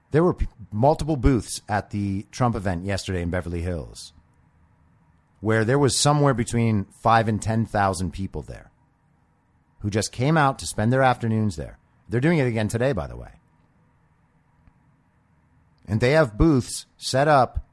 There 0.09 0.23
were 0.23 0.33
p- 0.33 0.47
multiple 0.71 1.17
booths 1.17 1.61
at 1.69 1.91
the 1.91 2.25
Trump 2.31 2.55
event 2.55 2.83
yesterday 2.83 3.21
in 3.21 3.29
Beverly 3.29 3.61
Hills 3.61 4.13
where 5.39 5.63
there 5.63 5.77
was 5.77 5.95
somewhere 5.95 6.33
between 6.33 6.85
five 6.85 7.27
and 7.27 7.39
10,000 7.39 8.11
people 8.11 8.41
there 8.41 8.71
who 9.81 9.91
just 9.91 10.11
came 10.11 10.35
out 10.35 10.57
to 10.57 10.65
spend 10.65 10.91
their 10.91 11.03
afternoons 11.03 11.57
there. 11.57 11.77
They're 12.11 12.19
doing 12.19 12.39
it 12.39 12.47
again 12.47 12.67
today, 12.67 12.91
by 12.91 13.07
the 13.07 13.15
way. 13.15 13.31
And 15.87 16.01
they 16.01 16.11
have 16.11 16.37
booths 16.37 16.85
set 16.97 17.29
up 17.29 17.65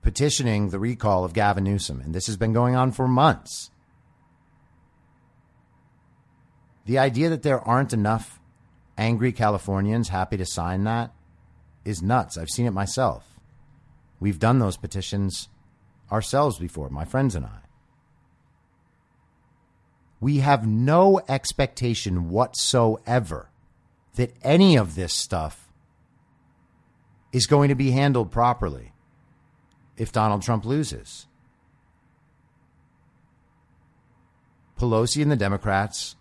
petitioning 0.00 0.70
the 0.70 0.78
recall 0.78 1.24
of 1.24 1.34
Gavin 1.34 1.64
Newsom. 1.64 2.00
And 2.00 2.14
this 2.14 2.26
has 2.26 2.38
been 2.38 2.54
going 2.54 2.74
on 2.74 2.92
for 2.92 3.06
months. 3.06 3.70
The 6.86 6.98
idea 6.98 7.28
that 7.28 7.42
there 7.42 7.60
aren't 7.60 7.92
enough 7.92 8.40
angry 8.96 9.32
Californians 9.32 10.08
happy 10.08 10.38
to 10.38 10.46
sign 10.46 10.84
that 10.84 11.12
is 11.84 12.02
nuts. 12.02 12.38
I've 12.38 12.48
seen 12.48 12.64
it 12.64 12.70
myself. 12.70 13.24
We've 14.18 14.38
done 14.38 14.60
those 14.60 14.78
petitions 14.78 15.50
ourselves 16.10 16.58
before, 16.58 16.88
my 16.88 17.04
friends 17.04 17.34
and 17.34 17.44
I. 17.44 17.65
We 20.20 20.38
have 20.38 20.66
no 20.66 21.20
expectation 21.28 22.30
whatsoever 22.30 23.50
that 24.14 24.34
any 24.42 24.76
of 24.76 24.94
this 24.94 25.12
stuff 25.12 25.70
is 27.32 27.46
going 27.46 27.68
to 27.68 27.74
be 27.74 27.90
handled 27.90 28.32
properly 28.32 28.92
if 29.96 30.12
Donald 30.12 30.42
Trump 30.42 30.64
loses. 30.64 31.26
Pelosi 34.78 35.22
and 35.22 35.30
the 35.30 35.36
Democrats 35.36 36.16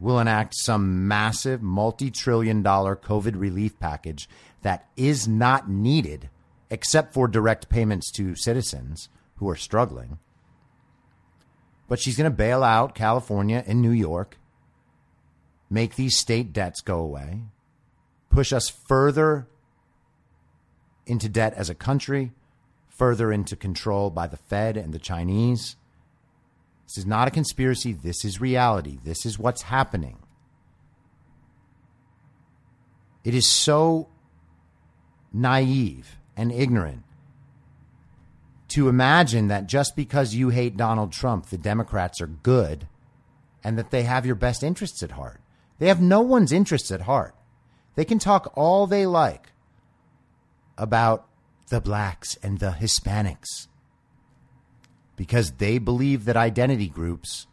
will 0.00 0.18
enact 0.18 0.54
some 0.56 1.06
massive 1.06 1.62
multi 1.62 2.10
trillion 2.10 2.62
dollar 2.62 2.96
COVID 2.96 3.38
relief 3.38 3.78
package 3.78 4.28
that 4.62 4.88
is 4.96 5.28
not 5.28 5.68
needed 5.68 6.28
except 6.70 7.14
for 7.14 7.28
direct 7.28 7.68
payments 7.68 8.10
to 8.12 8.34
citizens 8.34 9.08
who 9.36 9.48
are 9.48 9.56
struggling. 9.56 10.18
But 11.92 12.00
she's 12.00 12.16
going 12.16 12.30
to 12.30 12.34
bail 12.34 12.64
out 12.64 12.94
California 12.94 13.62
and 13.66 13.82
New 13.82 13.90
York, 13.90 14.38
make 15.68 15.94
these 15.94 16.16
state 16.16 16.50
debts 16.50 16.80
go 16.80 17.00
away, 17.00 17.42
push 18.30 18.50
us 18.50 18.70
further 18.70 19.46
into 21.04 21.28
debt 21.28 21.52
as 21.52 21.68
a 21.68 21.74
country, 21.74 22.32
further 22.88 23.30
into 23.30 23.56
control 23.56 24.08
by 24.08 24.26
the 24.26 24.38
Fed 24.38 24.78
and 24.78 24.94
the 24.94 24.98
Chinese. 24.98 25.76
This 26.86 26.96
is 26.96 27.04
not 27.04 27.28
a 27.28 27.30
conspiracy. 27.30 27.92
This 27.92 28.24
is 28.24 28.40
reality. 28.40 28.98
This 29.04 29.26
is 29.26 29.38
what's 29.38 29.60
happening. 29.60 30.16
It 33.22 33.34
is 33.34 33.46
so 33.46 34.08
naive 35.30 36.16
and 36.38 36.52
ignorant 36.52 37.02
to 38.72 38.88
imagine 38.88 39.48
that 39.48 39.66
just 39.66 39.96
because 39.96 40.34
you 40.34 40.48
hate 40.50 40.76
Donald 40.76 41.12
Trump, 41.12 41.46
the 41.46 41.58
Democrats 41.58 42.20
are 42.20 42.26
good 42.26 42.86
and 43.64 43.78
that 43.78 43.90
they 43.90 44.02
have 44.02 44.26
your 44.26 44.34
best 44.34 44.62
interests 44.62 45.02
at 45.02 45.12
heart. 45.12 45.40
They 45.78 45.88
have 45.88 46.00
no 46.00 46.20
one's 46.20 46.52
interests 46.52 46.90
at 46.90 47.02
heart. 47.02 47.34
They 47.94 48.04
can 48.04 48.18
talk 48.18 48.52
all 48.56 48.86
they 48.86 49.06
like 49.06 49.52
about 50.78 51.26
the 51.68 51.80
blacks 51.80 52.36
and 52.42 52.58
the 52.58 52.72
Hispanics 52.72 53.68
because 55.16 55.52
they 55.52 55.78
believe 55.78 56.24
that 56.24 56.36
identity 56.36 56.88
groups 56.88 57.46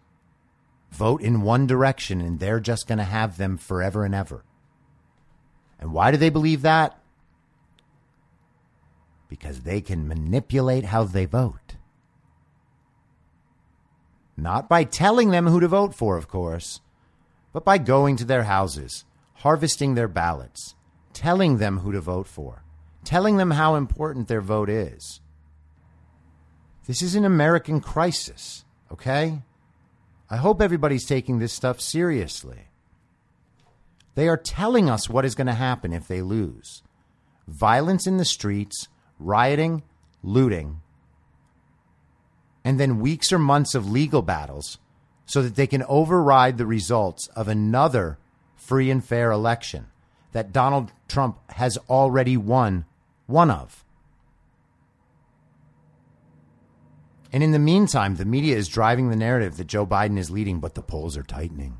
vote 0.92 1.22
in 1.22 1.42
one 1.42 1.68
direction 1.68 2.22
and 2.22 2.40
they're 2.40 2.60
just 2.60 2.88
going 2.88 2.98
to 2.98 3.04
have 3.04 3.38
them 3.38 3.58
forever 3.58 4.06
and 4.06 4.16
ever. 4.16 4.44
And 5.80 5.94
why 5.94 6.12
do 6.12 6.18
they 6.18 6.30
believe 6.30 6.62
that? 6.64 7.00
Because 9.30 9.62
they 9.62 9.80
can 9.80 10.08
manipulate 10.08 10.86
how 10.86 11.06
they 11.06 11.26
vote. 11.26 11.76
Not 14.36 14.68
by 14.68 14.84
telling 14.84 15.32
them 15.32 15.48
who 15.48 15.60
to 15.60 15.68
vote 15.68 15.94
for, 15.94 16.18
of 16.18 16.28
course, 16.28 16.82
but 17.54 17.64
by 17.64 17.78
going 17.78 18.16
to 18.18 18.26
their 18.26 18.44
houses, 18.44 19.06
harvesting 19.36 19.96
their 19.96 20.08
ballots, 20.08 20.76
telling 21.14 21.58
them 21.58 21.80
who 21.80 21.92
to 21.92 22.02
vote 22.02 22.28
for, 22.28 22.64
telling 23.04 23.38
them 23.38 23.52
how 23.52 23.76
important 23.76 24.28
their 24.28 24.42
vote 24.42 24.70
is. 24.70 25.22
This 26.88 27.02
is 27.02 27.16
an 27.16 27.26
American 27.26 27.82
crisis, 27.82 28.66
okay? 28.92 29.44
I 30.30 30.38
hope 30.38 30.62
everybody's 30.62 31.06
taking 31.06 31.40
this 31.40 31.54
stuff 31.54 31.80
seriously. 31.80 32.68
They 34.16 34.28
are 34.28 34.38
telling 34.38 34.90
us 34.90 35.10
what 35.10 35.26
is 35.26 35.36
going 35.36 35.48
to 35.48 35.54
happen 35.54 35.94
if 35.94 36.08
they 36.08 36.22
lose 36.22 36.82
violence 37.48 38.06
in 38.06 38.18
the 38.18 38.26
streets, 38.26 38.88
rioting, 39.20 39.84
looting, 40.24 40.82
and 42.64 42.80
then 42.80 43.00
weeks 43.00 43.32
or 43.32 43.40
months 43.40 43.76
of 43.76 43.90
legal 43.90 44.22
battles 44.22 44.78
so 45.26 45.42
that 45.42 45.56
they 45.56 45.68
can 45.68 45.84
override 45.84 46.58
the 46.58 46.66
results 46.66 47.28
of 47.36 47.48
another 47.48 48.18
free 48.56 48.90
and 48.90 49.04
fair 49.04 49.32
election 49.32 49.88
that 50.32 50.52
Donald 50.52 50.92
Trump 51.08 51.38
has 51.52 51.78
already 51.90 52.38
won 52.38 52.86
one 53.26 53.52
of. 53.52 53.84
And 57.32 57.44
in 57.44 57.52
the 57.52 57.60
meantime, 57.60 58.16
the 58.16 58.26
media 58.26 58.58
is 58.58 58.68
driving 58.68 59.10
the 59.10 59.16
narrative 59.16 59.58
that 59.58 59.68
Joe 59.68 59.86
Biden 59.86 60.18
is 60.18 60.32
leading, 60.32 60.60
but 60.60 60.74
the 60.74 60.82
polls 60.82 61.16
are 61.16 61.24
tightening. 61.24 61.80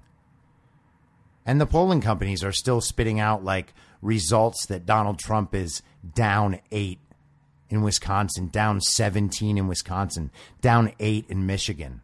And 1.46 1.60
the 1.60 1.66
polling 1.66 2.02
companies 2.02 2.44
are 2.44 2.52
still 2.52 2.82
spitting 2.82 3.20
out 3.20 3.44
like 3.44 3.74
results 4.02 4.68
that 4.68 4.86
Donald 4.86 5.18
Trump 5.18 5.56
is 5.56 5.82
down 6.14 6.60
eight 6.72 7.00
in 7.70 7.82
Wisconsin, 7.82 8.48
down 8.48 8.82
17 8.82 9.58
in 9.58 9.68
Wisconsin, 9.68 10.32
down 10.62 10.92
eight 11.00 11.26
in 11.30 11.46
Michigan, 11.46 12.02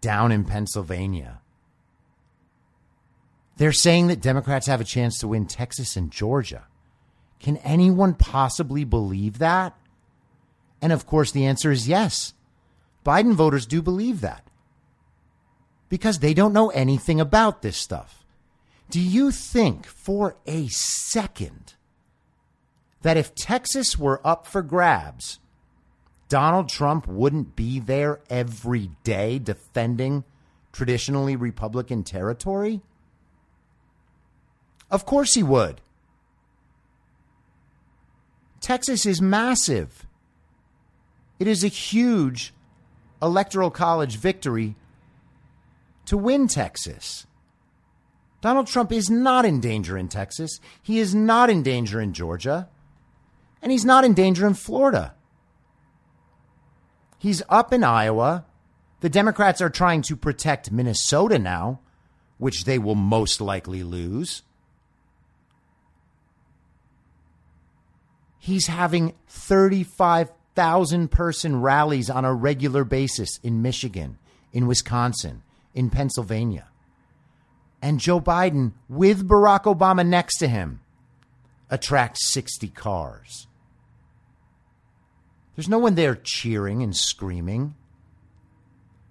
down 0.00 0.32
in 0.32 0.44
Pennsylvania. 0.44 1.40
They're 3.56 3.72
saying 3.72 4.08
that 4.08 4.20
Democrats 4.20 4.66
have 4.66 4.80
a 4.80 4.84
chance 4.84 5.18
to 5.18 5.28
win 5.28 5.46
Texas 5.46 5.96
and 5.96 6.10
Georgia. 6.10 6.64
Can 7.38 7.58
anyone 7.58 8.14
possibly 8.14 8.84
believe 8.84 9.38
that? 9.38 9.76
And 10.80 10.92
of 10.92 11.06
course, 11.06 11.30
the 11.30 11.46
answer 11.46 11.70
is 11.70 11.88
yes. 11.88 12.34
Biden 13.04 13.34
voters 13.34 13.66
do 13.66 13.82
believe 13.82 14.20
that 14.20 14.44
because 15.88 16.20
they 16.20 16.34
don't 16.34 16.52
know 16.52 16.70
anything 16.70 17.20
about 17.20 17.62
this 17.62 17.76
stuff. 17.76 18.24
Do 18.90 19.00
you 19.00 19.30
think 19.30 19.86
for 19.86 20.36
a 20.46 20.68
second 20.68 21.74
that 23.02 23.16
if 23.16 23.34
Texas 23.34 23.98
were 23.98 24.26
up 24.26 24.46
for 24.46 24.62
grabs, 24.62 25.38
Donald 26.28 26.68
Trump 26.68 27.06
wouldn't 27.06 27.54
be 27.54 27.78
there 27.78 28.20
every 28.30 28.90
day 29.04 29.38
defending 29.38 30.24
traditionally 30.72 31.36
Republican 31.36 32.02
territory? 32.02 32.80
Of 34.90 35.04
course 35.04 35.34
he 35.34 35.42
would. 35.42 35.80
Texas 38.60 39.04
is 39.04 39.20
massive. 39.20 40.06
It 41.38 41.48
is 41.48 41.64
a 41.64 41.68
huge 41.68 42.54
electoral 43.20 43.70
college 43.70 44.16
victory 44.16 44.76
to 46.06 46.16
win 46.16 46.46
Texas. 46.46 47.26
Donald 48.40 48.66
Trump 48.66 48.92
is 48.92 49.08
not 49.10 49.44
in 49.44 49.60
danger 49.60 49.96
in 49.96 50.08
Texas. 50.08 50.60
He 50.82 50.98
is 50.98 51.14
not 51.14 51.50
in 51.50 51.62
danger 51.62 52.00
in 52.00 52.12
Georgia. 52.12 52.68
And 53.62 53.72
he's 53.72 53.84
not 53.84 54.04
in 54.04 54.12
danger 54.12 54.46
in 54.46 54.54
Florida. 54.54 55.14
He's 57.18 57.42
up 57.48 57.72
in 57.72 57.84
Iowa. 57.84 58.44
The 59.00 59.08
Democrats 59.08 59.60
are 59.60 59.70
trying 59.70 60.02
to 60.02 60.16
protect 60.16 60.72
Minnesota 60.72 61.38
now, 61.38 61.80
which 62.38 62.64
they 62.64 62.78
will 62.78 62.96
most 62.96 63.40
likely 63.40 63.84
lose. 63.84 64.42
He's 68.38 68.66
having 68.66 69.14
35 69.28 70.32
thousand 70.54 71.10
person 71.10 71.60
rallies 71.60 72.10
on 72.10 72.24
a 72.24 72.34
regular 72.34 72.84
basis 72.84 73.38
in 73.42 73.62
Michigan, 73.62 74.18
in 74.52 74.66
Wisconsin, 74.66 75.42
in 75.74 75.90
Pennsylvania. 75.90 76.68
And 77.80 77.98
Joe 77.98 78.20
Biden, 78.20 78.72
with 78.88 79.26
Barack 79.26 79.64
Obama 79.64 80.06
next 80.06 80.38
to 80.38 80.48
him, 80.48 80.80
attracts 81.70 82.30
60 82.32 82.68
cars. 82.68 83.46
There's 85.56 85.68
no 85.68 85.78
one 85.78 85.94
there 85.94 86.14
cheering 86.14 86.82
and 86.82 86.96
screaming. 86.96 87.74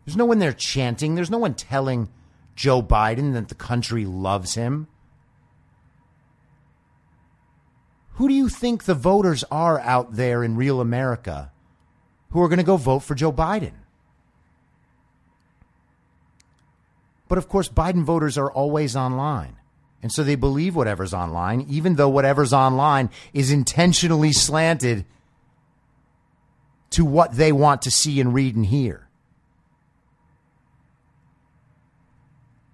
There's 0.05 0.17
no 0.17 0.25
one 0.25 0.39
there 0.39 0.53
chanting. 0.53 1.15
There's 1.15 1.29
no 1.29 1.37
one 1.37 1.53
telling 1.53 2.09
Joe 2.55 2.81
Biden 2.81 3.33
that 3.33 3.49
the 3.49 3.55
country 3.55 4.05
loves 4.05 4.55
him. 4.55 4.87
Who 8.13 8.27
do 8.27 8.33
you 8.33 8.49
think 8.49 8.83
the 8.83 8.93
voters 8.93 9.43
are 9.51 9.79
out 9.79 10.15
there 10.15 10.43
in 10.43 10.55
real 10.55 10.81
America 10.81 11.51
who 12.31 12.41
are 12.41 12.49
going 12.49 12.57
to 12.57 12.63
go 12.63 12.77
vote 12.77 12.99
for 12.99 13.15
Joe 13.15 13.31
Biden? 13.31 13.73
But 17.27 17.37
of 17.37 17.47
course, 17.47 17.69
Biden 17.69 18.03
voters 18.03 18.37
are 18.37 18.51
always 18.51 18.95
online. 18.95 19.55
And 20.03 20.11
so 20.11 20.23
they 20.23 20.35
believe 20.35 20.75
whatever's 20.75 21.13
online, 21.13 21.65
even 21.69 21.95
though 21.95 22.09
whatever's 22.09 22.51
online 22.51 23.09
is 23.33 23.51
intentionally 23.51 24.33
slanted 24.33 25.05
to 26.91 27.03
what 27.05 27.33
they 27.33 27.51
want 27.51 27.81
to 27.83 27.91
see 27.91 28.19
and 28.21 28.33
read 28.33 28.55
and 28.55 28.65
hear. 28.65 29.07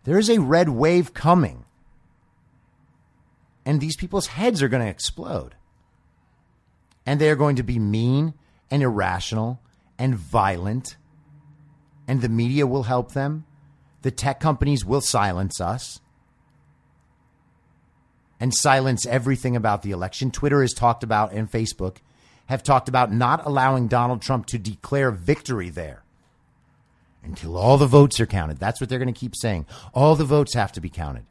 There 0.04 0.18
is 0.18 0.30
a 0.30 0.40
red 0.40 0.70
wave 0.70 1.14
coming 1.14 1.66
and 3.68 3.82
these 3.82 3.98
people's 3.98 4.28
heads 4.28 4.64
are 4.64 4.70
going 4.70 4.82
to 4.82 4.90
explode. 4.90 5.54
And 7.06 7.20
they're 7.20 7.36
going 7.36 7.58
to 7.58 7.64
be 7.64 7.80
mean 7.80 8.34
and 8.72 8.82
irrational 8.82 9.60
and 10.00 10.16
violent. 10.16 10.96
And 12.08 12.22
the 12.22 12.30
media 12.30 12.66
will 12.66 12.84
help 12.84 13.12
them. 13.12 13.46
The 14.04 14.12
tech 14.12 14.40
companies 14.40 14.86
will 14.86 15.02
silence 15.02 15.60
us 15.60 16.00
and 18.40 18.56
silence 18.56 19.06
everything 19.06 19.58
about 19.58 19.82
the 19.82 19.92
election. 19.92 20.32
Twitter 20.32 20.64
is 20.64 20.72
talked 20.72 21.04
about, 21.04 21.34
and 21.34 21.52
Facebook 21.52 21.98
have 22.48 22.64
talked 22.64 22.90
about 22.90 23.12
not 23.12 23.46
allowing 23.46 23.88
Donald 23.88 24.22
Trump 24.22 24.46
to 24.48 24.58
declare 24.58 25.12
victory 25.12 25.70
there 25.70 26.04
until 27.24 27.58
all 27.58 27.78
the 27.78 27.88
votes 27.88 28.20
are 28.20 28.26
counted. 28.26 28.58
That's 28.58 28.80
what 28.80 28.90
they're 28.90 29.00
going 29.00 29.14
to 29.14 29.20
keep 29.20 29.36
saying. 29.36 29.66
All 29.94 30.16
the 30.16 30.26
votes 30.26 30.54
have 30.54 30.72
to 30.74 30.82
be 30.82 30.90
counted. 30.90 31.26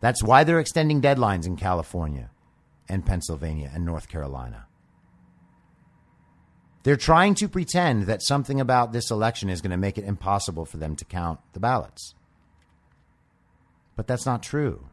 That's 0.00 0.22
why 0.22 0.44
they're 0.44 0.60
extending 0.60 1.02
deadlines 1.02 1.46
in 1.46 1.56
California 1.56 2.30
and 2.88 3.04
Pennsylvania 3.04 3.70
and 3.72 3.84
North 3.84 4.08
Carolina. 4.08 4.66
They're 6.84 6.96
trying 6.96 7.34
to 7.36 7.48
pretend 7.48 8.04
that 8.04 8.22
something 8.22 8.60
about 8.60 8.92
this 8.92 9.10
election 9.10 9.50
is 9.50 9.60
going 9.60 9.72
to 9.72 9.76
make 9.76 9.98
it 9.98 10.04
impossible 10.04 10.64
for 10.64 10.78
them 10.78 10.96
to 10.96 11.04
count 11.04 11.40
the 11.52 11.60
ballots. 11.60 12.14
But 13.96 14.06
that's 14.06 14.24
not 14.24 14.42
true. 14.42 14.86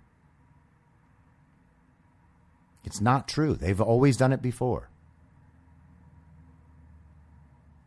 It's 2.84 3.00
not 3.00 3.28
true. 3.28 3.54
They've 3.54 3.80
always 3.80 4.18
done 4.18 4.34
it 4.34 4.41
before. 4.41 4.89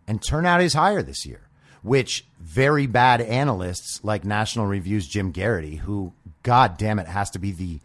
And 0.09 0.21
turnout 0.21 0.61
is 0.61 0.75
higher 0.75 1.03
this 1.03 1.25
year 1.25 1.49
which 1.83 2.25
very 2.41 2.87
bad 2.87 3.21
analysts 3.21 4.03
like 4.03 4.25
National 4.25 4.67
Review's 4.67 5.07
Jim 5.07 5.33
Geraghty, 5.33 5.77
who, 5.77 6.13
god 6.43 6.77
damn 6.77 6.99
it, 6.99 7.07
has 7.07 7.31
to 7.31 7.39
be 7.39 7.53
the 7.53 7.81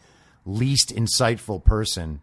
least 0.45 0.89
insightful 0.89 1.63
person 1.63 2.21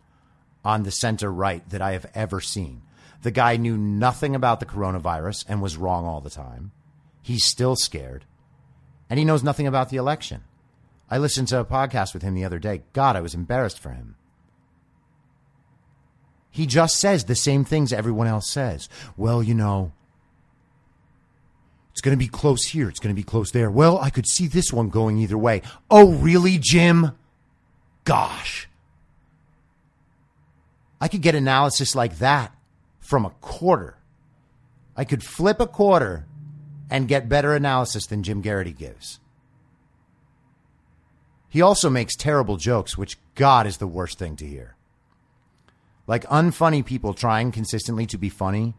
on 0.65 0.83
the 0.83 0.91
center 0.91 1.33
right 1.33 1.69
that 1.71 1.83
I 1.83 1.93
have 1.93 2.07
ever 2.15 2.41
seen. 2.41 2.83
The 3.23 3.31
guy 3.31 3.57
knew 3.57 3.77
nothing 3.77 4.35
about 4.35 4.61
the 4.61 4.67
coronavirus 4.67 5.45
and 5.49 5.63
was 5.63 5.77
wrong 5.77 6.05
all 6.05 6.21
the 6.21 6.31
time. 6.31 6.73
He's 7.23 7.45
still 7.45 7.77
scared. 7.77 8.25
And 9.09 9.19
he 9.19 9.25
knows 9.25 9.43
nothing 9.43 9.67
about 9.67 9.91
the 9.91 9.97
election. 9.97 10.43
I 11.11 11.19
listened 11.19 11.49
to 11.49 11.61
a 11.61 11.65
podcast 11.65 12.15
with 12.15 12.23
him 12.23 12.35
the 12.35 12.45
other 12.45 12.59
day. 12.59 12.83
God, 12.93 13.17
I 13.17 13.21
was 13.21 13.35
embarrassed 13.35 13.79
for 13.79 13.91
him. 13.91 14.17
He 16.51 16.67
just 16.67 16.99
says 16.99 17.25
the 17.25 17.37
same 17.37 17.65
things 17.65 17.93
everyone 17.93 18.27
else 18.27 18.51
says. 18.51 18.89
Well, 19.17 19.43
you 19.43 19.55
know, 19.55 19.93
it's 21.93 22.01
going 22.01 22.17
to 22.17 22.25
be 22.25 22.29
close 22.29 22.65
here. 22.65 22.89
It's 22.89 22.99
going 22.99 23.15
to 23.15 23.21
be 23.21 23.25
close 23.25 23.53
there. 23.53 23.71
Well, 23.71 23.99
I 23.99 24.11
could 24.11 24.27
see 24.27 24.47
this 24.47 24.73
one 24.73 24.89
going 24.89 25.19
either 25.19 25.39
way. 25.39 25.63
Oh, 25.91 26.13
really, 26.15 26.59
Jim? 26.59 27.13
Gosh. 28.05 28.69
I 31.01 31.09
could 31.09 31.23
get 31.23 31.35
analysis 31.35 31.95
like 31.95 32.19
that 32.19 32.55
from 32.99 33.25
a 33.25 33.31
quarter. 33.41 33.97
I 34.97 35.05
could 35.05 35.23
flip 35.23 35.61
a 35.61 35.67
quarter 35.67 36.27
and 36.91 37.09
get 37.09 37.29
better 37.29 37.55
analysis 37.55 38.07
than 38.07 38.23
Jim 38.23 38.43
Geraghty 38.43 38.73
gives. 38.73 39.21
He 41.49 41.63
also 41.63 41.91
makes 41.91 42.17
terrible 42.17 42.57
jokes, 42.57 42.99
which, 42.99 43.19
God, 43.35 43.67
is 43.67 43.79
the 43.79 43.87
worst 43.87 44.19
thing 44.19 44.37
to 44.37 44.47
hear. 44.47 44.77
Like 46.11 46.25
unfunny 46.25 46.85
people 46.85 47.15
trying 47.15 47.53
consistently 47.53 48.05
to 48.07 48.19
be 48.19 48.31
funny 48.31 48.75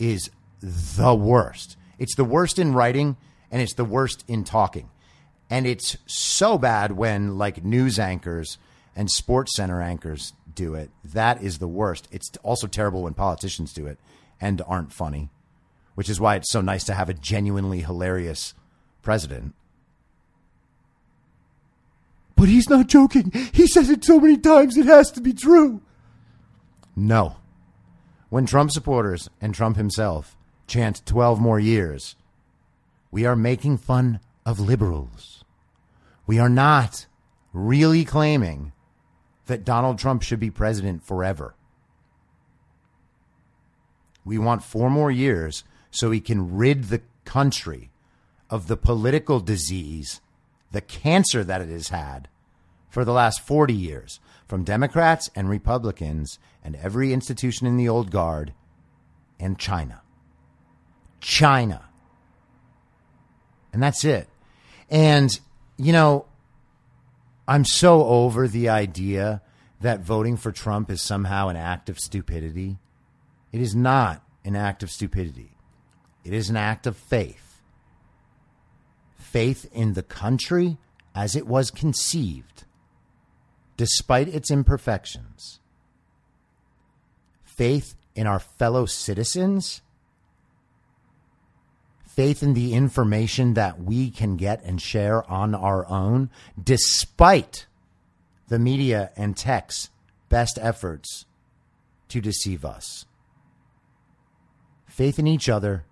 is 0.00 0.28
the 0.60 1.14
worst. 1.14 1.76
It's 2.00 2.16
the 2.16 2.24
worst 2.24 2.58
in 2.58 2.72
writing 2.72 3.16
and 3.52 3.62
it's 3.62 3.74
the 3.74 3.84
worst 3.84 4.24
in 4.26 4.42
talking. 4.42 4.90
And 5.48 5.68
it's 5.68 5.96
so 6.06 6.58
bad 6.58 6.90
when 6.90 7.38
like 7.38 7.62
news 7.62 8.00
anchors 8.00 8.58
and 8.96 9.08
sports 9.08 9.54
center 9.54 9.80
anchors 9.80 10.32
do 10.52 10.74
it. 10.74 10.90
That 11.04 11.40
is 11.40 11.58
the 11.58 11.68
worst. 11.68 12.08
It's 12.10 12.32
also 12.42 12.66
terrible 12.66 13.04
when 13.04 13.14
politicians 13.14 13.72
do 13.72 13.86
it 13.86 14.00
and 14.40 14.60
aren't 14.66 14.92
funny, 14.92 15.30
which 15.94 16.08
is 16.08 16.18
why 16.18 16.34
it's 16.34 16.50
so 16.50 16.60
nice 16.60 16.82
to 16.86 16.94
have 16.94 17.08
a 17.08 17.14
genuinely 17.14 17.82
hilarious 17.82 18.52
president. 19.00 19.54
But 22.34 22.48
he's 22.48 22.68
not 22.68 22.88
joking. 22.88 23.30
He 23.52 23.68
says 23.68 23.90
it 23.90 24.04
so 24.04 24.18
many 24.18 24.38
times 24.38 24.76
it 24.76 24.86
has 24.86 25.12
to 25.12 25.20
be 25.20 25.32
true. 25.32 25.80
No. 26.96 27.36
When 28.28 28.46
Trump 28.46 28.70
supporters 28.70 29.28
and 29.40 29.54
Trump 29.54 29.76
himself 29.76 30.36
chant 30.66 31.04
12 31.06 31.40
more 31.40 31.60
years. 31.60 32.16
We 33.10 33.24
are 33.24 33.36
making 33.36 33.78
fun 33.78 34.20
of 34.44 34.60
liberals. 34.60 35.44
We 36.26 36.38
are 36.38 36.48
not 36.48 37.06
really 37.52 38.04
claiming 38.04 38.72
that 39.46 39.64
Donald 39.64 39.98
Trump 39.98 40.22
should 40.22 40.40
be 40.40 40.50
president 40.50 41.04
forever. 41.04 41.54
We 44.24 44.38
want 44.38 44.64
four 44.64 44.88
more 44.88 45.10
years 45.10 45.64
so 45.90 46.10
he 46.10 46.20
can 46.20 46.56
rid 46.56 46.84
the 46.84 47.02
country 47.24 47.90
of 48.48 48.66
the 48.68 48.76
political 48.76 49.38
disease, 49.40 50.20
the 50.72 50.80
cancer 50.80 51.44
that 51.44 51.60
it 51.60 51.68
has 51.68 51.88
had 51.88 52.28
for 52.94 53.04
the 53.04 53.12
last 53.12 53.44
40 53.44 53.74
years 53.74 54.20
from 54.46 54.62
Democrats 54.62 55.28
and 55.34 55.50
Republicans 55.50 56.38
and 56.62 56.76
every 56.76 57.12
institution 57.12 57.66
in 57.66 57.76
the 57.76 57.88
old 57.88 58.12
guard 58.12 58.54
and 59.40 59.58
China. 59.58 60.00
China. 61.20 61.86
And 63.72 63.82
that's 63.82 64.04
it. 64.04 64.28
And, 64.88 65.28
you 65.76 65.92
know, 65.92 66.26
I'm 67.48 67.64
so 67.64 68.04
over 68.04 68.46
the 68.46 68.68
idea 68.68 69.42
that 69.80 70.00
voting 70.00 70.36
for 70.36 70.52
Trump 70.52 70.88
is 70.88 71.02
somehow 71.02 71.48
an 71.48 71.56
act 71.56 71.88
of 71.88 71.98
stupidity. 71.98 72.78
It 73.50 73.60
is 73.60 73.74
not 73.74 74.22
an 74.44 74.54
act 74.54 74.84
of 74.84 74.90
stupidity, 74.92 75.56
it 76.22 76.32
is 76.32 76.48
an 76.48 76.56
act 76.56 76.86
of 76.86 76.96
faith. 76.96 77.40
Faith 79.16 79.68
in 79.72 79.94
the 79.94 80.02
country 80.04 80.76
as 81.12 81.34
it 81.34 81.48
was 81.48 81.72
conceived, 81.72 82.64
despite 83.76 84.28
its 84.28 84.50
imperfections. 84.50 85.60
Faith 87.44 87.94
in 88.14 88.26
our 88.26 88.38
fellow 88.38 88.86
citizens. 88.86 89.82
Faith 92.06 92.42
in 92.42 92.54
the 92.54 92.74
information 92.74 93.54
that 93.54 93.82
we 93.82 94.10
can 94.10 94.36
get 94.36 94.62
and 94.64 94.80
share 94.80 95.28
on 95.30 95.54
our 95.54 95.88
own, 95.88 96.30
despite 96.62 97.66
the 98.48 98.58
media 98.58 99.10
and 99.16 99.36
tech's 99.36 99.90
best 100.28 100.58
efforts 100.60 101.26
to 102.08 102.20
deceive 102.20 102.64
us 102.64 103.04
faith 104.94 105.18
in 105.18 105.26
each 105.26 105.48
other, 105.48 105.84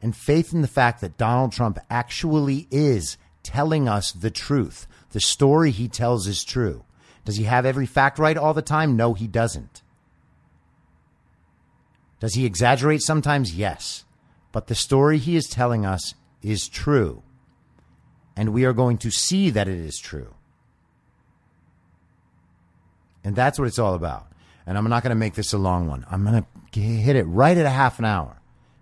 and 0.00 0.14
faith 0.14 0.52
in 0.52 0.62
the 0.62 0.68
fact 0.68 1.00
that 1.00 1.18
Donald 1.18 1.50
Trump 1.50 1.76
actually 1.90 2.68
is 2.70 3.18
telling 3.42 3.88
us 3.88 4.12
the 4.12 4.30
truth. 4.30 4.86
The 5.14 5.20
story 5.20 5.70
he 5.70 5.88
tells 5.88 6.26
is 6.26 6.44
true. 6.44 6.84
Does 7.24 7.36
he 7.36 7.44
have 7.44 7.64
every 7.64 7.86
fact 7.86 8.18
right 8.18 8.36
all 8.36 8.52
the 8.52 8.60
time? 8.60 8.96
No, 8.96 9.14
he 9.14 9.26
doesn't. 9.26 9.80
Does 12.20 12.34
he 12.34 12.44
exaggerate 12.44 13.00
sometimes? 13.00 13.54
Yes. 13.54 14.04
But 14.52 14.66
the 14.66 14.74
story 14.74 15.16
he 15.18 15.36
is 15.36 15.46
telling 15.46 15.86
us 15.86 16.14
is 16.42 16.68
true. 16.68 17.22
And 18.36 18.52
we 18.52 18.64
are 18.64 18.74
going 18.74 18.98
to 18.98 19.10
see 19.10 19.48
that 19.50 19.68
it 19.68 19.78
is 19.78 19.98
true. 19.98 20.34
And 23.22 23.34
that's 23.34 23.58
what 23.58 23.68
it's 23.68 23.78
all 23.78 23.94
about 23.94 24.26
and 24.66 24.78
I'm 24.78 24.88
not 24.88 25.02
going 25.02 25.10
to 25.10 25.16
make 25.16 25.34
this 25.34 25.52
a 25.52 25.58
long 25.58 25.86
one. 25.86 26.06
I'm 26.10 26.24
going 26.24 26.44
to 26.72 26.80
hit 26.80 27.16
it 27.16 27.24
right 27.24 27.56
at 27.56 27.66
a 27.66 27.70
half 27.70 27.98
an 27.98 28.04
hour. 28.04 28.40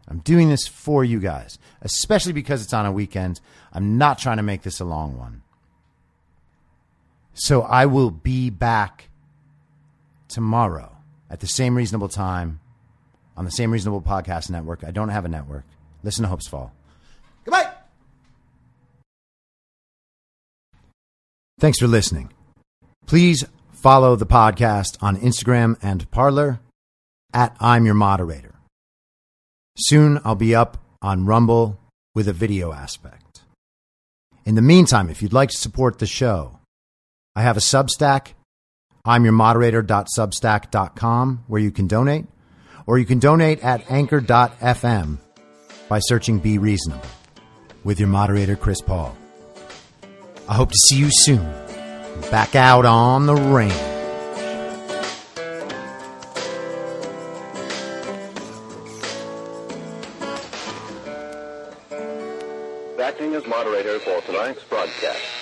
I'm 0.08 0.18
doing 0.18 0.48
this 0.48 0.66
for 0.66 1.04
you 1.04 1.20
guys, 1.20 1.58
especially 1.80 2.32
because 2.32 2.62
it's 2.62 2.74
on 2.74 2.86
a 2.86 2.92
weekend. 2.92 3.40
I'm 3.72 3.98
not 3.98 4.18
trying 4.18 4.36
to 4.36 4.42
make 4.42 4.62
this 4.62 4.80
a 4.80 4.84
long 4.84 5.18
one. 5.18 5.41
So 7.34 7.62
I 7.62 7.86
will 7.86 8.10
be 8.10 8.50
back 8.50 9.08
tomorrow 10.28 10.96
at 11.30 11.40
the 11.40 11.46
same 11.46 11.74
reasonable 11.76 12.08
time 12.08 12.60
on 13.36 13.44
the 13.44 13.50
same 13.50 13.70
reasonable 13.70 14.02
podcast 14.02 14.50
network. 14.50 14.84
I 14.84 14.90
don't 14.90 15.08
have 15.08 15.24
a 15.24 15.28
network. 15.28 15.64
Listen 16.02 16.22
to 16.22 16.28
Hopes 16.28 16.46
Fall. 16.46 16.72
Goodbye. 17.44 17.70
Thanks 21.58 21.78
for 21.78 21.86
listening. 21.86 22.32
Please 23.06 23.44
Follow 23.82 24.14
the 24.14 24.26
podcast 24.26 24.96
on 25.02 25.16
Instagram 25.16 25.76
and 25.82 26.08
Parler 26.12 26.60
at 27.34 27.56
I'm 27.58 27.84
Your 27.84 27.96
Moderator. 27.96 28.54
Soon 29.76 30.20
I'll 30.24 30.36
be 30.36 30.54
up 30.54 30.78
on 31.02 31.26
Rumble 31.26 31.80
with 32.14 32.28
a 32.28 32.32
video 32.32 32.72
aspect. 32.72 33.40
In 34.44 34.54
the 34.54 34.62
meantime, 34.62 35.10
if 35.10 35.20
you'd 35.20 35.32
like 35.32 35.50
to 35.50 35.56
support 35.56 35.98
the 35.98 36.06
show, 36.06 36.60
I 37.34 37.40
have 37.42 37.56
a 37.56 37.60
Substack, 37.60 38.34
I'm 39.06 39.24
your 39.24 39.32
moderator.substack.com, 39.32 41.44
where 41.46 41.62
you 41.62 41.70
can 41.70 41.86
donate, 41.86 42.26
or 42.86 42.98
you 42.98 43.06
can 43.06 43.18
donate 43.18 43.64
at 43.64 43.90
anchor.fm 43.90 45.16
by 45.88 45.98
searching 45.98 46.40
Be 46.40 46.58
Reasonable 46.58 47.00
with 47.84 47.98
your 47.98 48.10
moderator, 48.10 48.54
Chris 48.54 48.82
Paul. 48.82 49.16
I 50.46 50.54
hope 50.54 50.72
to 50.72 50.76
see 50.76 50.96
you 50.96 51.08
soon 51.10 51.50
back 52.30 52.54
out 52.54 52.84
on 52.84 53.24
the 53.24 53.34
range. 53.34 53.72
Acting 63.00 63.34
as 63.34 63.46
moderator 63.46 63.98
for 64.00 64.20
tonight's 64.22 64.62
broadcast. 64.64 65.41